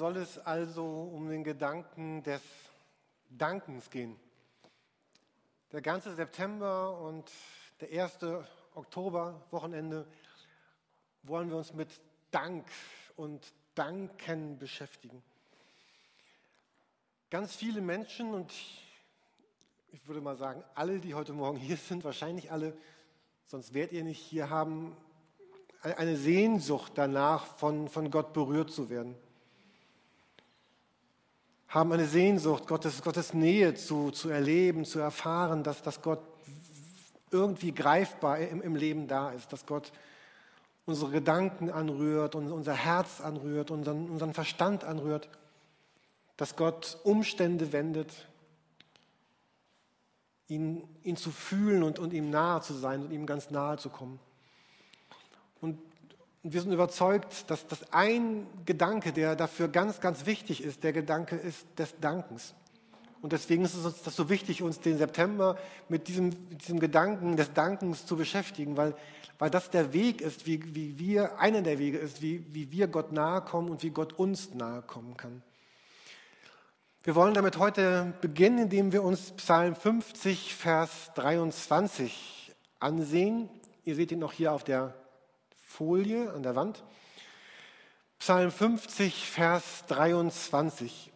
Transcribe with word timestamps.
soll 0.00 0.16
es 0.16 0.38
also 0.38 0.82
um 1.12 1.28
den 1.28 1.44
Gedanken 1.44 2.22
des 2.22 2.40
Dankens 3.28 3.90
gehen. 3.90 4.18
Der 5.72 5.82
ganze 5.82 6.14
September 6.14 6.98
und 6.98 7.30
der 7.82 7.90
erste 7.90 8.48
Oktober, 8.74 9.42
Wochenende, 9.50 10.06
wollen 11.22 11.50
wir 11.50 11.58
uns 11.58 11.74
mit 11.74 11.90
Dank 12.30 12.66
und 13.16 13.52
Danken 13.74 14.56
beschäftigen. 14.56 15.22
Ganz 17.28 17.54
viele 17.54 17.82
Menschen 17.82 18.32
und 18.32 18.54
ich 19.92 20.08
würde 20.08 20.22
mal 20.22 20.38
sagen, 20.38 20.64
alle, 20.74 20.98
die 20.98 21.12
heute 21.12 21.34
Morgen 21.34 21.58
hier 21.58 21.76
sind, 21.76 22.04
wahrscheinlich 22.04 22.50
alle, 22.50 22.74
sonst 23.48 23.74
wärt 23.74 23.92
ihr 23.92 24.02
nicht 24.02 24.22
hier, 24.22 24.48
haben 24.48 24.96
eine 25.82 26.16
Sehnsucht 26.16 26.92
danach, 26.94 27.44
von, 27.58 27.90
von 27.90 28.10
Gott 28.10 28.32
berührt 28.32 28.70
zu 28.70 28.88
werden. 28.88 29.14
Haben 31.70 31.92
eine 31.92 32.06
Sehnsucht, 32.06 32.66
Gottes, 32.66 33.00
Gottes 33.00 33.32
Nähe 33.32 33.74
zu, 33.74 34.10
zu 34.10 34.28
erleben, 34.28 34.84
zu 34.84 34.98
erfahren, 34.98 35.62
dass, 35.62 35.82
dass 35.82 36.02
Gott 36.02 36.20
irgendwie 37.30 37.72
greifbar 37.72 38.38
im, 38.38 38.60
im 38.60 38.74
Leben 38.74 39.06
da 39.08 39.30
ist, 39.30 39.52
dass 39.52 39.64
Gott 39.66 39.92
unsere 40.84 41.12
Gedanken 41.12 41.70
anrührt, 41.70 42.34
unser 42.34 42.74
Herz 42.74 43.20
anrührt, 43.20 43.70
unseren, 43.70 44.10
unseren 44.10 44.34
Verstand 44.34 44.82
anrührt, 44.82 45.28
dass 46.36 46.56
Gott 46.56 46.98
Umstände 47.04 47.72
wendet, 47.72 48.26
ihn, 50.48 50.82
ihn 51.04 51.16
zu 51.16 51.30
fühlen 51.30 51.84
und, 51.84 52.00
und 52.00 52.12
ihm 52.12 52.30
nahe 52.30 52.60
zu 52.62 52.74
sein 52.74 53.02
und 53.02 53.12
ihm 53.12 53.26
ganz 53.26 53.50
nahe 53.50 53.78
zu 53.78 53.90
kommen. 53.90 54.18
Und 55.60 55.78
wir 56.42 56.62
sind 56.62 56.72
überzeugt, 56.72 57.50
dass 57.50 57.66
das 57.66 57.92
ein 57.92 58.46
Gedanke, 58.64 59.12
der 59.12 59.36
dafür 59.36 59.68
ganz, 59.68 60.00
ganz 60.00 60.24
wichtig 60.24 60.62
ist, 60.62 60.82
der 60.84 60.92
Gedanke 60.92 61.36
ist 61.36 61.66
des 61.78 61.94
Dankens. 62.00 62.54
Und 63.22 63.32
deswegen 63.32 63.64
ist 63.64 63.74
es 63.74 63.84
uns 63.84 64.02
das 64.02 64.16
so 64.16 64.30
wichtig, 64.30 64.62
uns 64.62 64.80
den 64.80 64.96
September 64.96 65.58
mit 65.90 66.08
diesem, 66.08 66.30
diesem 66.56 66.80
Gedanken 66.80 67.36
des 67.36 67.52
Dankens 67.52 68.06
zu 68.06 68.16
beschäftigen, 68.16 68.78
weil, 68.78 68.94
weil 69.38 69.50
das 69.50 69.70
der 69.70 69.92
Weg 69.92 70.22
ist, 70.22 70.46
wie, 70.46 70.74
wie 70.74 70.98
wir, 70.98 71.38
einer 71.38 71.60
der 71.60 71.78
Wege 71.78 71.98
ist, 71.98 72.22
wie, 72.22 72.42
wie 72.54 72.72
wir 72.72 72.88
Gott 72.88 73.12
nahe 73.12 73.42
kommen 73.42 73.68
und 73.68 73.82
wie 73.82 73.90
Gott 73.90 74.14
uns 74.14 74.54
nahe 74.54 74.80
kommen 74.80 75.18
kann. 75.18 75.42
Wir 77.02 77.14
wollen 77.14 77.34
damit 77.34 77.58
heute 77.58 78.14
beginnen, 78.22 78.58
indem 78.58 78.92
wir 78.92 79.02
uns 79.02 79.32
Psalm 79.32 79.74
50, 79.74 80.54
Vers 80.54 81.10
23 81.14 82.54
ansehen. 82.78 83.50
Ihr 83.84 83.94
seht 83.94 84.12
ihn 84.12 84.18
noch 84.18 84.32
hier 84.32 84.52
auf 84.52 84.64
der 84.64 84.94
Folie 85.70 86.32
an 86.32 86.42
der 86.42 86.56
Wand. 86.56 86.82
Psalm 88.18 88.50
50, 88.50 89.24
Vers 89.24 89.84
23. 89.86 91.12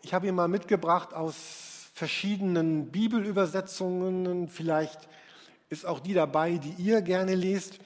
Ich 0.00 0.14
habe 0.14 0.26
ihn 0.26 0.34
mal 0.34 0.48
mitgebracht 0.48 1.12
aus 1.12 1.90
verschiedenen 1.92 2.90
Bibelübersetzungen. 2.90 4.48
Vielleicht 4.48 5.06
ist 5.68 5.84
auch 5.84 6.00
die 6.00 6.14
dabei, 6.14 6.56
die 6.56 6.82
ihr 6.82 7.02
gerne 7.02 7.34
lest. 7.34 7.78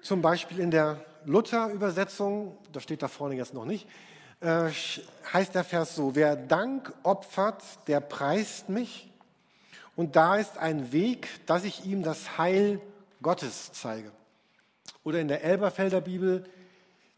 Zum 0.00 0.22
Beispiel 0.22 0.60
in 0.60 0.70
der 0.70 1.04
Luther-Übersetzung, 1.24 2.56
da 2.72 2.78
steht 2.78 3.02
da 3.02 3.08
vorne 3.08 3.34
jetzt 3.34 3.54
noch 3.54 3.64
nicht, 3.64 3.88
äh, 4.40 4.70
heißt 5.32 5.56
der 5.56 5.64
Vers 5.64 5.96
so, 5.96 6.14
wer 6.14 6.36
Dank 6.36 6.92
opfert, 7.02 7.62
der 7.88 8.00
preist 8.00 8.68
mich. 8.68 9.10
Und 9.96 10.14
da 10.14 10.36
ist 10.36 10.56
ein 10.56 10.92
Weg, 10.92 11.28
dass 11.46 11.64
ich 11.64 11.84
ihm 11.84 12.04
das 12.04 12.38
Heil 12.38 12.80
Gottes 13.20 13.72
zeige. 13.72 14.12
Oder 15.04 15.20
in 15.20 15.28
der 15.28 15.42
Elberfelder 15.42 16.00
Bibel, 16.00 16.44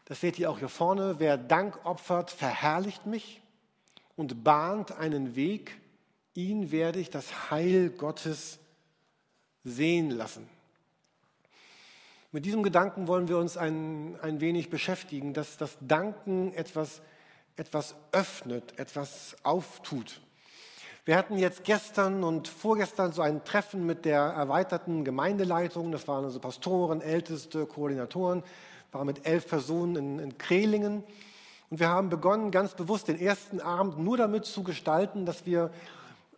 das 0.05 0.21
seht 0.21 0.39
ihr 0.39 0.49
auch 0.49 0.59
hier 0.59 0.69
vorne, 0.69 1.15
wer 1.19 1.37
Dank 1.37 1.85
opfert, 1.85 2.31
verherrlicht 2.31 3.05
mich 3.05 3.41
und 4.15 4.43
bahnt 4.43 4.91
einen 4.91 5.35
Weg, 5.35 5.79
ihn 6.33 6.71
werde 6.71 6.99
ich 6.99 7.09
das 7.09 7.51
Heil 7.51 7.89
Gottes 7.89 8.59
sehen 9.63 10.11
lassen. 10.11 10.49
Mit 12.31 12.45
diesem 12.45 12.63
Gedanken 12.63 13.07
wollen 13.07 13.27
wir 13.27 13.37
uns 13.37 13.57
ein, 13.57 14.17
ein 14.21 14.39
wenig 14.39 14.69
beschäftigen, 14.69 15.33
dass 15.33 15.57
das 15.57 15.77
Danken 15.81 16.53
etwas, 16.53 17.01
etwas 17.57 17.95
öffnet, 18.13 18.79
etwas 18.79 19.35
auftut. 19.43 20.21
Wir 21.03 21.17
hatten 21.17 21.39
jetzt 21.39 21.63
gestern 21.63 22.23
und 22.23 22.47
vorgestern 22.47 23.11
so 23.11 23.23
ein 23.23 23.43
Treffen 23.43 23.87
mit 23.87 24.05
der 24.05 24.21
erweiterten 24.21 25.03
Gemeindeleitung. 25.03 25.91
Das 25.91 26.07
waren 26.07 26.25
also 26.25 26.39
Pastoren, 26.39 27.01
Älteste, 27.01 27.65
Koordinatoren, 27.65 28.43
waren 28.91 29.07
mit 29.07 29.25
elf 29.25 29.47
Personen 29.47 29.95
in, 29.95 30.19
in 30.19 30.37
Krehlingen. 30.37 31.03
Und 31.71 31.79
wir 31.79 31.89
haben 31.89 32.09
begonnen, 32.09 32.51
ganz 32.51 32.75
bewusst 32.75 33.07
den 33.07 33.19
ersten 33.19 33.59
Abend 33.59 33.97
nur 33.97 34.15
damit 34.15 34.45
zu 34.45 34.61
gestalten, 34.61 35.25
dass 35.25 35.47
wir 35.47 35.71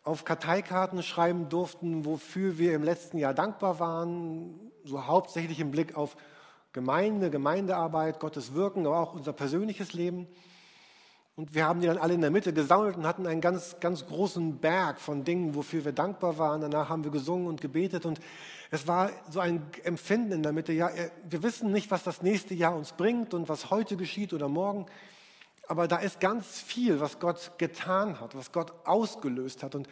auf 0.05 0.23
Karteikarten 0.23 1.03
schreiben 1.03 1.49
durften, 1.49 2.05
wofür 2.05 2.57
wir 2.57 2.73
im 2.73 2.83
letzten 2.83 3.17
Jahr 3.17 3.33
dankbar 3.33 3.81
waren, 3.81 4.71
so 4.85 5.07
hauptsächlich 5.07 5.59
im 5.59 5.71
Blick 5.71 5.97
auf 5.97 6.15
Gemeinde, 6.71 7.29
Gemeindearbeit, 7.29 8.21
Gottes 8.21 8.53
Wirken, 8.53 8.87
aber 8.87 9.01
auch 9.01 9.13
unser 9.13 9.33
persönliches 9.33 9.91
Leben. 9.91 10.25
Und 11.35 11.55
wir 11.55 11.65
haben 11.65 11.81
die 11.81 11.87
dann 11.87 11.97
alle 11.97 12.13
in 12.13 12.21
der 12.21 12.29
Mitte 12.29 12.53
gesammelt 12.53 12.95
und 12.95 13.07
hatten 13.07 13.25
einen 13.25 13.41
ganz, 13.41 13.77
ganz 13.79 14.05
großen 14.05 14.59
Berg 14.59 14.99
von 14.99 15.23
Dingen, 15.23 15.55
wofür 15.55 15.83
wir 15.83 15.91
dankbar 15.91 16.37
waren. 16.37 16.61
Danach 16.61 16.89
haben 16.89 17.03
wir 17.03 17.09
gesungen 17.09 17.47
und 17.47 17.59
gebetet 17.59 18.05
und 18.05 18.19
es 18.69 18.87
war 18.87 19.09
so 19.31 19.39
ein 19.39 19.65
Empfinden 19.83 20.31
in 20.31 20.43
der 20.43 20.51
Mitte. 20.51 20.73
Ja, 20.73 20.91
wir 21.27 21.41
wissen 21.41 21.71
nicht, 21.71 21.89
was 21.89 22.03
das 22.03 22.21
nächste 22.21 22.53
Jahr 22.53 22.75
uns 22.75 22.91
bringt 22.91 23.33
und 23.33 23.49
was 23.49 23.71
heute 23.71 23.97
geschieht 23.97 24.31
oder 24.31 24.47
morgen. 24.47 24.85
Aber 25.67 25.87
da 25.87 25.97
ist 25.97 26.19
ganz 26.19 26.61
viel, 26.61 26.99
was 26.99 27.19
Gott 27.19 27.53
getan 27.57 28.19
hat, 28.19 28.35
was 28.35 28.51
Gott 28.51 28.71
ausgelöst 28.85 29.63
hat. 29.63 29.73
Und 29.73 29.87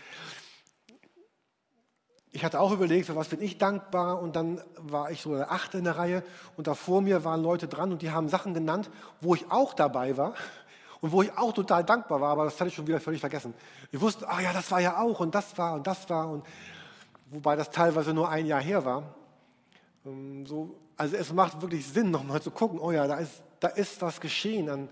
ich 2.31 2.45
hatte 2.45 2.59
auch 2.59 2.71
überlegt, 2.71 3.07
für 3.07 3.15
was 3.15 3.29
bin 3.29 3.41
ich 3.41 3.57
dankbar? 3.57 4.21
Und 4.21 4.35
dann 4.35 4.61
war 4.77 5.09
ich 5.09 5.21
so 5.21 5.35
der 5.35 5.51
Achte 5.51 5.79
in 5.79 5.85
der 5.85 5.97
Reihe 5.97 6.23
und 6.55 6.67
da 6.67 6.75
vor 6.75 7.01
mir 7.01 7.25
waren 7.25 7.41
Leute 7.41 7.67
dran 7.67 7.91
und 7.91 8.03
die 8.03 8.11
haben 8.11 8.29
Sachen 8.29 8.53
genannt, 8.53 8.91
wo 9.21 9.33
ich 9.33 9.49
auch 9.51 9.73
dabei 9.73 10.17
war 10.17 10.35
und 11.01 11.11
wo 11.11 11.23
ich 11.23 11.35
auch 11.35 11.51
total 11.51 11.83
dankbar 11.83 12.21
war, 12.21 12.29
aber 12.29 12.45
das 12.45 12.59
hatte 12.59 12.69
ich 12.69 12.75
schon 12.75 12.87
wieder 12.87 12.99
völlig 12.99 13.19
vergessen. 13.19 13.53
Ich 13.91 13.99
wusste, 13.99 14.29
ah 14.29 14.39
ja, 14.39 14.53
das 14.53 14.69
war 14.69 14.79
ja 14.79 14.99
auch 14.99 15.19
und 15.19 15.33
das 15.33 15.57
war 15.57 15.73
und 15.73 15.87
das 15.87 16.09
war 16.09 16.29
und 16.29 16.45
wobei 17.31 17.55
das 17.55 17.71
teilweise 17.71 18.13
nur 18.13 18.29
ein 18.29 18.45
Jahr 18.45 18.61
her 18.61 18.85
war. 18.85 19.15
Ähm, 20.05 20.45
so, 20.45 20.75
also 20.95 21.15
es 21.15 21.33
macht 21.33 21.59
wirklich 21.61 21.87
Sinn, 21.87 22.11
nochmal 22.11 22.41
zu 22.41 22.51
gucken, 22.51 22.79
oh 22.79 22.91
ja, 22.91 23.07
da 23.07 23.15
ist, 23.15 23.41
da 23.59 23.69
ist 23.69 24.01
was 24.01 24.21
geschehen, 24.21 24.69
an, 24.69 24.89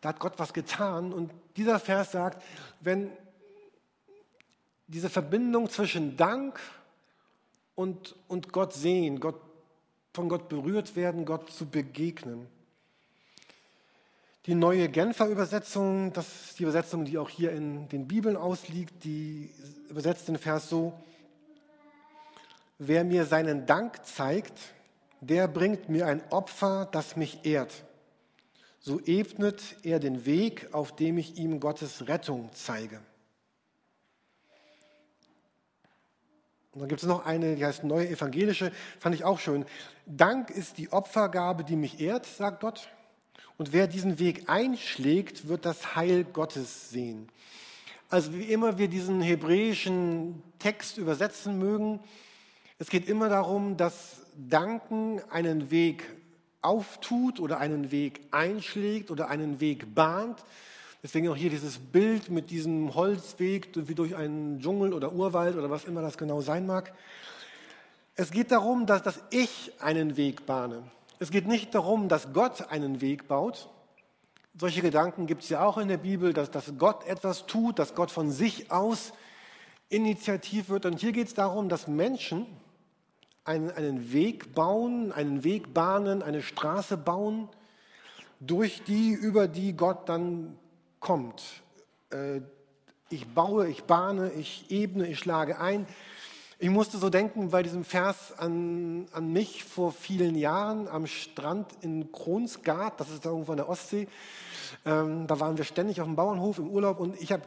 da 0.00 0.10
hat 0.10 0.20
Gott 0.20 0.34
was 0.36 0.52
getan. 0.52 1.12
Und 1.12 1.32
dieser 1.56 1.80
Vers 1.80 2.12
sagt, 2.12 2.42
wenn 2.80 3.10
diese 4.86 5.10
Verbindung 5.10 5.68
zwischen 5.68 6.16
Dank 6.16 6.60
und, 7.74 8.14
und 8.28 8.52
Gott 8.52 8.72
sehen, 8.72 9.18
Gott, 9.18 9.40
von 10.14 10.28
Gott 10.28 10.48
berührt 10.48 10.94
werden, 10.94 11.24
Gott 11.24 11.50
zu 11.50 11.66
begegnen, 11.66 12.46
die 14.48 14.54
neue 14.54 14.88
Genfer 14.88 15.26
Übersetzung, 15.26 16.10
das 16.14 16.26
ist 16.26 16.58
die 16.58 16.62
Übersetzung, 16.62 17.04
die 17.04 17.18
auch 17.18 17.28
hier 17.28 17.52
in 17.52 17.86
den 17.90 18.08
Bibeln 18.08 18.34
ausliegt, 18.34 19.04
die 19.04 19.50
übersetzt 19.90 20.26
den 20.26 20.38
Vers 20.38 20.70
so, 20.70 20.94
wer 22.78 23.04
mir 23.04 23.26
seinen 23.26 23.66
Dank 23.66 24.06
zeigt, 24.06 24.58
der 25.20 25.48
bringt 25.48 25.90
mir 25.90 26.06
ein 26.06 26.22
Opfer, 26.30 26.88
das 26.90 27.14
mich 27.14 27.44
ehrt. 27.44 27.84
So 28.80 29.00
ebnet 29.04 29.76
er 29.82 30.00
den 30.00 30.24
Weg, 30.24 30.68
auf 30.72 30.96
dem 30.96 31.18
ich 31.18 31.36
ihm 31.36 31.60
Gottes 31.60 32.08
Rettung 32.08 32.48
zeige. 32.54 33.02
Und 36.72 36.80
dann 36.80 36.88
gibt 36.88 37.02
es 37.02 37.06
noch 37.06 37.26
eine, 37.26 37.54
die 37.54 37.66
heißt 37.66 37.84
Neue 37.84 38.08
Evangelische, 38.08 38.72
fand 38.98 39.14
ich 39.14 39.24
auch 39.24 39.40
schön. 39.40 39.66
Dank 40.06 40.48
ist 40.48 40.78
die 40.78 40.90
Opfergabe, 40.90 41.64
die 41.64 41.76
mich 41.76 42.00
ehrt, 42.00 42.24
sagt 42.24 42.60
Gott. 42.60 42.88
Und 43.58 43.72
wer 43.72 43.88
diesen 43.88 44.20
Weg 44.20 44.48
einschlägt, 44.48 45.48
wird 45.48 45.64
das 45.64 45.96
Heil 45.96 46.24
Gottes 46.24 46.90
sehen. 46.90 47.28
Also 48.08 48.32
wie 48.32 48.44
immer 48.44 48.78
wir 48.78 48.88
diesen 48.88 49.20
hebräischen 49.20 50.42
Text 50.58 50.96
übersetzen 50.96 51.58
mögen, 51.58 52.00
es 52.78 52.88
geht 52.88 53.08
immer 53.08 53.28
darum, 53.28 53.76
dass 53.76 54.22
Danken 54.36 55.20
einen 55.30 55.72
Weg 55.72 56.04
auftut 56.62 57.40
oder 57.40 57.58
einen 57.58 57.90
Weg 57.90 58.20
einschlägt 58.30 59.10
oder 59.10 59.28
einen 59.28 59.58
Weg 59.58 59.96
bahnt. 59.96 60.44
Deswegen 61.02 61.28
auch 61.28 61.36
hier 61.36 61.50
dieses 61.50 61.78
Bild 61.78 62.30
mit 62.30 62.50
diesem 62.50 62.94
Holzweg 62.94 63.70
wie 63.74 63.96
durch 63.96 64.14
einen 64.14 64.60
Dschungel 64.60 64.92
oder 64.92 65.12
Urwald 65.12 65.56
oder 65.56 65.68
was 65.70 65.84
immer 65.84 66.02
das 66.02 66.16
genau 66.16 66.40
sein 66.40 66.66
mag. 66.66 66.92
Es 68.14 68.30
geht 68.30 68.52
darum, 68.52 68.86
dass, 68.86 69.02
dass 69.02 69.20
ich 69.30 69.72
einen 69.80 70.16
Weg 70.16 70.46
bahne. 70.46 70.84
Es 71.20 71.30
geht 71.30 71.46
nicht 71.46 71.74
darum, 71.74 72.08
dass 72.08 72.32
Gott 72.32 72.70
einen 72.70 73.00
Weg 73.00 73.26
baut. 73.26 73.68
Solche 74.56 74.82
Gedanken 74.82 75.26
gibt 75.26 75.42
es 75.42 75.48
ja 75.48 75.64
auch 75.64 75.78
in 75.78 75.88
der 75.88 75.96
Bibel, 75.96 76.32
dass, 76.32 76.50
dass 76.50 76.78
Gott 76.78 77.06
etwas 77.06 77.46
tut, 77.46 77.78
dass 77.78 77.94
Gott 77.94 78.10
von 78.10 78.30
sich 78.30 78.70
aus 78.70 79.12
initiativ 79.88 80.68
wird. 80.68 80.86
Und 80.86 81.00
hier 81.00 81.12
geht 81.12 81.28
es 81.28 81.34
darum, 81.34 81.68
dass 81.68 81.88
Menschen 81.88 82.46
einen, 83.44 83.70
einen 83.70 84.12
Weg 84.12 84.54
bauen, 84.54 85.10
einen 85.10 85.42
Weg 85.42 85.74
bahnen, 85.74 86.22
eine 86.22 86.42
Straße 86.42 86.96
bauen, 86.96 87.48
durch 88.40 88.84
die, 88.84 89.10
über 89.10 89.48
die 89.48 89.76
Gott 89.76 90.08
dann 90.08 90.56
kommt. 91.00 91.42
Äh, 92.10 92.40
ich 93.10 93.26
baue, 93.26 93.68
ich 93.68 93.84
bahne, 93.84 94.30
ich 94.32 94.70
ebne, 94.70 95.06
ich 95.08 95.18
schlage 95.18 95.58
ein. 95.58 95.86
Ich 96.60 96.70
musste 96.70 96.98
so 96.98 97.08
denken 97.08 97.50
bei 97.50 97.62
diesem 97.62 97.84
Vers 97.84 98.36
an, 98.36 99.06
an 99.12 99.32
mich 99.32 99.62
vor 99.62 99.92
vielen 99.92 100.34
Jahren 100.34 100.88
am 100.88 101.06
Strand 101.06 101.68
in 101.82 102.10
Kronsgard, 102.10 102.98
das 102.98 103.10
ist 103.10 103.24
da 103.24 103.30
irgendwo 103.30 103.52
an 103.52 103.58
der 103.58 103.68
Ostsee. 103.68 104.08
Ähm, 104.84 105.28
da 105.28 105.38
waren 105.38 105.56
wir 105.56 105.62
ständig 105.62 106.00
auf 106.00 106.08
dem 106.08 106.16
Bauernhof 106.16 106.58
im 106.58 106.68
Urlaub 106.68 106.98
und 106.98 107.14
ich 107.20 107.30
habe, 107.30 107.44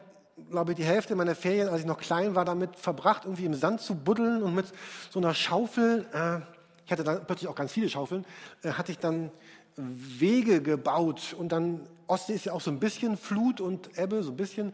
glaube 0.50 0.72
ich, 0.72 0.78
die 0.78 0.86
Hälfte 0.86 1.18
meiner 1.18 1.36
Ferien, 1.36 1.68
als 1.68 1.81
ich 1.81 1.86
noch 1.86 1.98
klein 1.98 2.36
war, 2.36 2.46
damit 2.46 2.78
verbracht, 2.78 3.25
irgendwie 3.25 3.44
im 3.44 3.54
Sand 3.54 3.81
zu 3.81 3.96
buddeln 3.96 4.44
und 4.44 4.56
mit 4.56 4.68
so 5.10 5.19
einer 5.19 5.34
Schaufel, 5.34 6.06
äh, 6.13 6.38
ich 6.86 6.92
hatte 6.94 7.04
dann 7.04 7.25
plötzlich 7.25 7.50
auch 7.50 7.56
ganz 7.56 7.74
viele 7.74 7.90
Schaufeln, 7.90 8.24
äh, 8.63 8.72
hatte 8.72 8.94
ich 8.94 8.98
dann 8.98 9.30
Wege 9.75 10.62
gebaut. 10.62 11.36
Und 11.38 11.52
dann, 11.52 11.81
Ostsee 12.08 12.34
ist 12.34 12.46
ja 12.46 12.54
auch 12.54 12.62
so 12.62 12.72
ein 12.72 12.80
bisschen 12.80 13.18
Flut 13.18 13.60
und 13.60 13.98
Ebbe, 13.98 14.24
so 14.24 14.31
ein 14.31 14.38
bisschen 14.38 14.74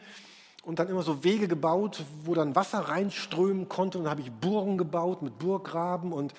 und 0.64 0.80
dann 0.80 0.90
immer 0.90 1.04
so 1.04 1.24
Wege 1.24 1.48
gebaut, 1.48 2.04
wo 2.24 2.34
dann 2.34 2.56
Wasser 2.56 2.80
reinströmen 2.80 3.70
konnte. 3.70 3.98
Und 3.98 4.06
dann 4.06 4.12
habe 4.12 4.22
ich 4.22 4.32
Burgen 4.32 4.78
gebaut 4.78 5.22
mit 5.22 5.40
Burggraben 5.40 6.12
und, 6.12 6.34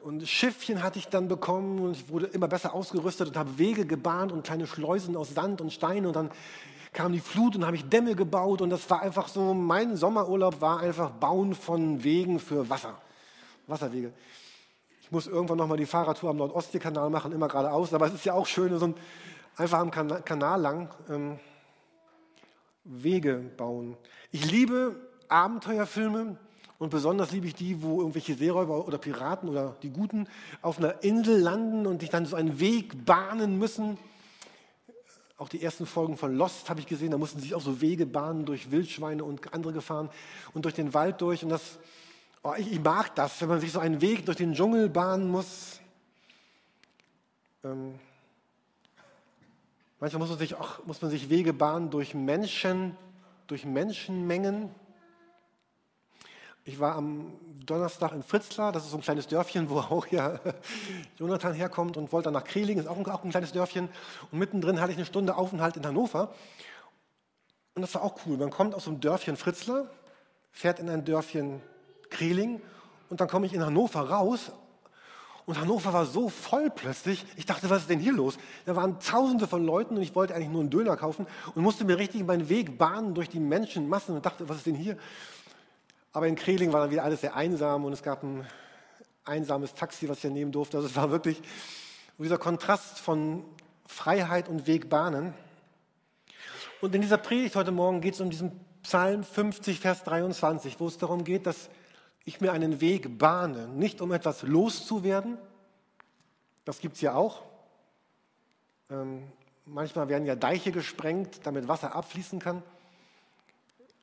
und 0.00 0.26
Schiffchen 0.28 0.82
hatte 0.82 0.98
ich 0.98 1.08
dann 1.08 1.28
bekommen 1.28 1.80
und 1.80 1.92
ich 1.92 2.08
wurde 2.08 2.26
immer 2.26 2.48
besser 2.48 2.74
ausgerüstet 2.74 3.28
und 3.28 3.36
habe 3.36 3.58
Wege 3.58 3.86
gebahnt 3.86 4.32
und 4.32 4.44
kleine 4.44 4.66
Schleusen 4.66 5.16
aus 5.16 5.34
Sand 5.34 5.60
und 5.60 5.72
Stein 5.72 6.06
und 6.06 6.14
dann 6.14 6.30
kam 6.92 7.12
die 7.12 7.20
Flut 7.20 7.56
und 7.56 7.66
habe 7.66 7.76
ich 7.76 7.88
Dämme 7.88 8.14
gebaut 8.14 8.62
und 8.62 8.70
das 8.70 8.88
war 8.88 9.02
einfach 9.02 9.28
so, 9.28 9.52
mein 9.52 9.96
Sommerurlaub 9.96 10.60
war 10.60 10.80
einfach 10.80 11.10
Bauen 11.10 11.54
von 11.54 12.04
Wegen 12.04 12.38
für 12.38 12.70
Wasser, 12.70 12.94
Wasserwege. 13.66 14.12
Ich 15.02 15.10
muss 15.10 15.26
irgendwann 15.26 15.58
nochmal 15.58 15.76
die 15.76 15.86
Fahrradtour 15.86 16.30
am 16.30 16.36
Nordostseekanal 16.36 17.10
machen, 17.10 17.32
immer 17.32 17.48
geradeaus, 17.48 17.92
aber 17.92 18.06
es 18.06 18.14
ist 18.14 18.24
ja 18.24 18.34
auch 18.34 18.46
schön, 18.46 18.78
so 18.78 18.86
ein, 18.86 18.94
einfach 19.56 19.80
am 19.80 19.90
Kanal 19.90 20.60
lang. 20.60 20.88
Ähm, 21.10 21.38
Wege 22.84 23.50
bauen. 23.56 23.96
Ich 24.30 24.50
liebe 24.50 24.96
Abenteuerfilme 25.28 26.36
und 26.78 26.90
besonders 26.90 27.32
liebe 27.32 27.46
ich 27.46 27.54
die, 27.54 27.82
wo 27.82 28.00
irgendwelche 28.00 28.34
Seeräuber 28.34 28.86
oder 28.86 28.98
Piraten 28.98 29.48
oder 29.48 29.76
die 29.82 29.90
Guten 29.90 30.28
auf 30.60 30.78
einer 30.78 31.02
Insel 31.02 31.40
landen 31.40 31.86
und 31.86 32.00
sich 32.00 32.10
dann 32.10 32.26
so 32.26 32.36
einen 32.36 32.60
Weg 32.60 33.06
bahnen 33.06 33.58
müssen. 33.58 33.96
Auch 35.36 35.48
die 35.48 35.62
ersten 35.62 35.86
Folgen 35.86 36.16
von 36.16 36.36
Lost 36.36 36.68
habe 36.70 36.80
ich 36.80 36.86
gesehen, 36.86 37.10
da 37.10 37.18
mussten 37.18 37.40
sich 37.40 37.54
auch 37.54 37.60
so 37.60 37.80
Wege 37.80 38.06
bahnen 38.06 38.44
durch 38.44 38.70
Wildschweine 38.70 39.24
und 39.24 39.52
andere 39.52 39.72
Gefahren 39.72 40.10
und 40.52 40.64
durch 40.64 40.74
den 40.74 40.94
Wald 40.94 41.20
durch. 41.20 41.42
Und 41.42 41.48
das, 41.48 41.78
oh, 42.42 42.52
ich, 42.56 42.70
ich, 42.70 42.80
mag 42.80 43.14
das, 43.14 43.40
wenn 43.40 43.48
man 43.48 43.60
sich 43.60 43.72
so 43.72 43.80
einen 43.80 44.00
Weg 44.00 44.26
durch 44.26 44.36
den 44.36 44.52
Dschungel 44.52 44.88
bahnen 44.88 45.30
muss. 45.30 45.80
Ähm, 47.64 47.98
Manchmal 50.04 50.20
muss 50.20 50.28
man 50.28 50.38
sich, 50.38 50.54
auch, 50.54 50.84
muss 50.84 51.00
man 51.00 51.10
sich 51.10 51.30
Wege 51.30 51.54
bahnen 51.54 51.88
durch 51.88 52.12
Menschen, 52.12 52.94
durch 53.46 53.64
Menschenmengen. 53.64 54.68
Ich 56.66 56.78
war 56.78 56.94
am 56.96 57.32
Donnerstag 57.64 58.12
in 58.12 58.22
Fritzlar, 58.22 58.70
das 58.70 58.84
ist 58.84 58.90
so 58.90 58.98
ein 58.98 59.02
kleines 59.02 59.28
Dörfchen, 59.28 59.70
wo 59.70 59.78
auch 59.78 60.06
ja 60.08 60.40
Jonathan 61.18 61.54
herkommt 61.54 61.96
und 61.96 62.12
wollte 62.12 62.26
dann 62.26 62.34
nach 62.34 62.44
Kreling, 62.44 62.78
ist 62.78 62.86
auch 62.86 62.98
ein, 62.98 63.06
auch 63.06 63.24
ein 63.24 63.30
kleines 63.30 63.52
Dörfchen. 63.52 63.88
Und 64.30 64.38
mittendrin 64.38 64.78
hatte 64.78 64.92
ich 64.92 64.98
eine 64.98 65.06
Stunde 65.06 65.38
Aufenthalt 65.38 65.78
in 65.78 65.86
Hannover. 65.86 66.34
Und 67.74 67.80
das 67.80 67.94
war 67.94 68.02
auch 68.02 68.14
cool. 68.26 68.36
Man 68.36 68.50
kommt 68.50 68.74
aus 68.74 68.86
einem 68.86 69.00
Dörfchen 69.00 69.38
Fritzlar, 69.38 69.88
fährt 70.52 70.80
in 70.80 70.90
ein 70.90 71.06
Dörfchen 71.06 71.62
Kreling 72.10 72.60
und 73.08 73.22
dann 73.22 73.28
komme 73.28 73.46
ich 73.46 73.54
in 73.54 73.64
Hannover 73.64 74.00
raus 74.00 74.52
und 75.46 75.60
Hannover 75.60 75.92
war 75.92 76.06
so 76.06 76.28
voll 76.28 76.70
plötzlich. 76.70 77.24
Ich 77.36 77.44
dachte, 77.44 77.68
was 77.68 77.82
ist 77.82 77.90
denn 77.90 77.98
hier 77.98 78.12
los? 78.12 78.38
Da 78.64 78.76
waren 78.76 78.98
Tausende 78.98 79.46
von 79.46 79.64
Leuten 79.64 79.96
und 79.96 80.02
ich 80.02 80.14
wollte 80.14 80.34
eigentlich 80.34 80.48
nur 80.48 80.60
einen 80.60 80.70
Döner 80.70 80.96
kaufen 80.96 81.26
und 81.54 81.62
musste 81.62 81.84
mir 81.84 81.98
richtig 81.98 82.24
meinen 82.24 82.48
Weg 82.48 82.78
bahnen 82.78 83.14
durch 83.14 83.28
die 83.28 83.40
Menschenmassen 83.40 84.14
und 84.14 84.24
dachte, 84.24 84.48
was 84.48 84.58
ist 84.58 84.66
denn 84.66 84.74
hier? 84.74 84.96
Aber 86.12 86.28
in 86.28 86.36
Kreling 86.36 86.72
war 86.72 86.80
dann 86.80 86.90
wieder 86.90 87.04
alles 87.04 87.20
sehr 87.20 87.36
einsam 87.36 87.84
und 87.84 87.92
es 87.92 88.02
gab 88.02 88.22
ein 88.22 88.46
einsames 89.24 89.74
Taxi, 89.74 90.08
was 90.08 90.24
ich 90.24 90.30
nehmen 90.30 90.52
durfte. 90.52 90.78
Also 90.78 90.88
es 90.88 90.96
war 90.96 91.10
wirklich 91.10 91.42
dieser 92.18 92.38
Kontrast 92.38 93.00
von 93.00 93.44
Freiheit 93.86 94.48
und 94.48 94.66
Wegbahnen. 94.66 95.34
Und 96.80 96.94
in 96.94 97.02
dieser 97.02 97.18
Predigt 97.18 97.56
heute 97.56 97.72
Morgen 97.72 98.00
geht 98.00 98.14
es 98.14 98.20
um 98.20 98.30
diesen 98.30 98.52
Psalm 98.82 99.24
50, 99.24 99.80
Vers 99.80 100.04
23, 100.04 100.78
wo 100.78 100.86
es 100.86 100.98
darum 100.98 101.24
geht, 101.24 101.46
dass 101.46 101.68
ich 102.24 102.40
mir 102.40 102.52
einen 102.52 102.80
Weg 102.80 103.18
bahne, 103.18 103.68
nicht 103.68 104.00
um 104.00 104.12
etwas 104.12 104.42
loszuwerden, 104.42 105.38
das 106.64 106.78
gibt 106.78 106.96
es 106.96 107.02
ja 107.02 107.14
auch. 107.14 107.42
Ähm, 108.90 109.22
manchmal 109.66 110.08
werden 110.08 110.26
ja 110.26 110.34
Deiche 110.34 110.72
gesprengt, 110.72 111.40
damit 111.44 111.68
Wasser 111.68 111.94
abfließen 111.94 112.38
kann. 112.38 112.62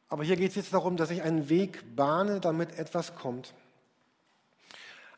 Aber 0.09 0.23
hier 0.23 0.35
geht 0.35 0.50
es 0.50 0.56
jetzt 0.56 0.73
darum, 0.73 0.97
dass 0.97 1.09
ich 1.09 1.21
einen 1.21 1.50
Weg 1.50 1.95
bahne, 1.95 2.39
damit 2.39 2.77
etwas 2.77 3.15
kommt. 3.15 3.53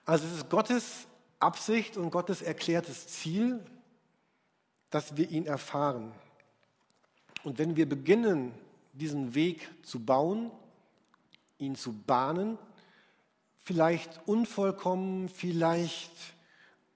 Also 0.05 0.27
es 0.27 0.33
ist 0.33 0.49
Gottes 0.49 1.07
Absicht 1.39 1.97
und 1.97 2.11
Gottes 2.11 2.41
erklärtes 2.41 3.07
Ziel, 3.07 3.59
dass 4.89 5.17
wir 5.17 5.29
ihn 5.29 5.45
erfahren. 5.45 6.13
Und 7.43 7.57
wenn 7.57 7.75
wir 7.75 7.89
beginnen, 7.89 8.53
diesen 8.93 9.33
Weg 9.33 9.69
zu 9.83 9.99
bauen, 9.99 10.51
ihn 11.57 11.75
zu 11.75 11.93
bahnen, 11.93 12.57
vielleicht 13.63 14.21
unvollkommen, 14.25 15.29
vielleicht 15.29 16.11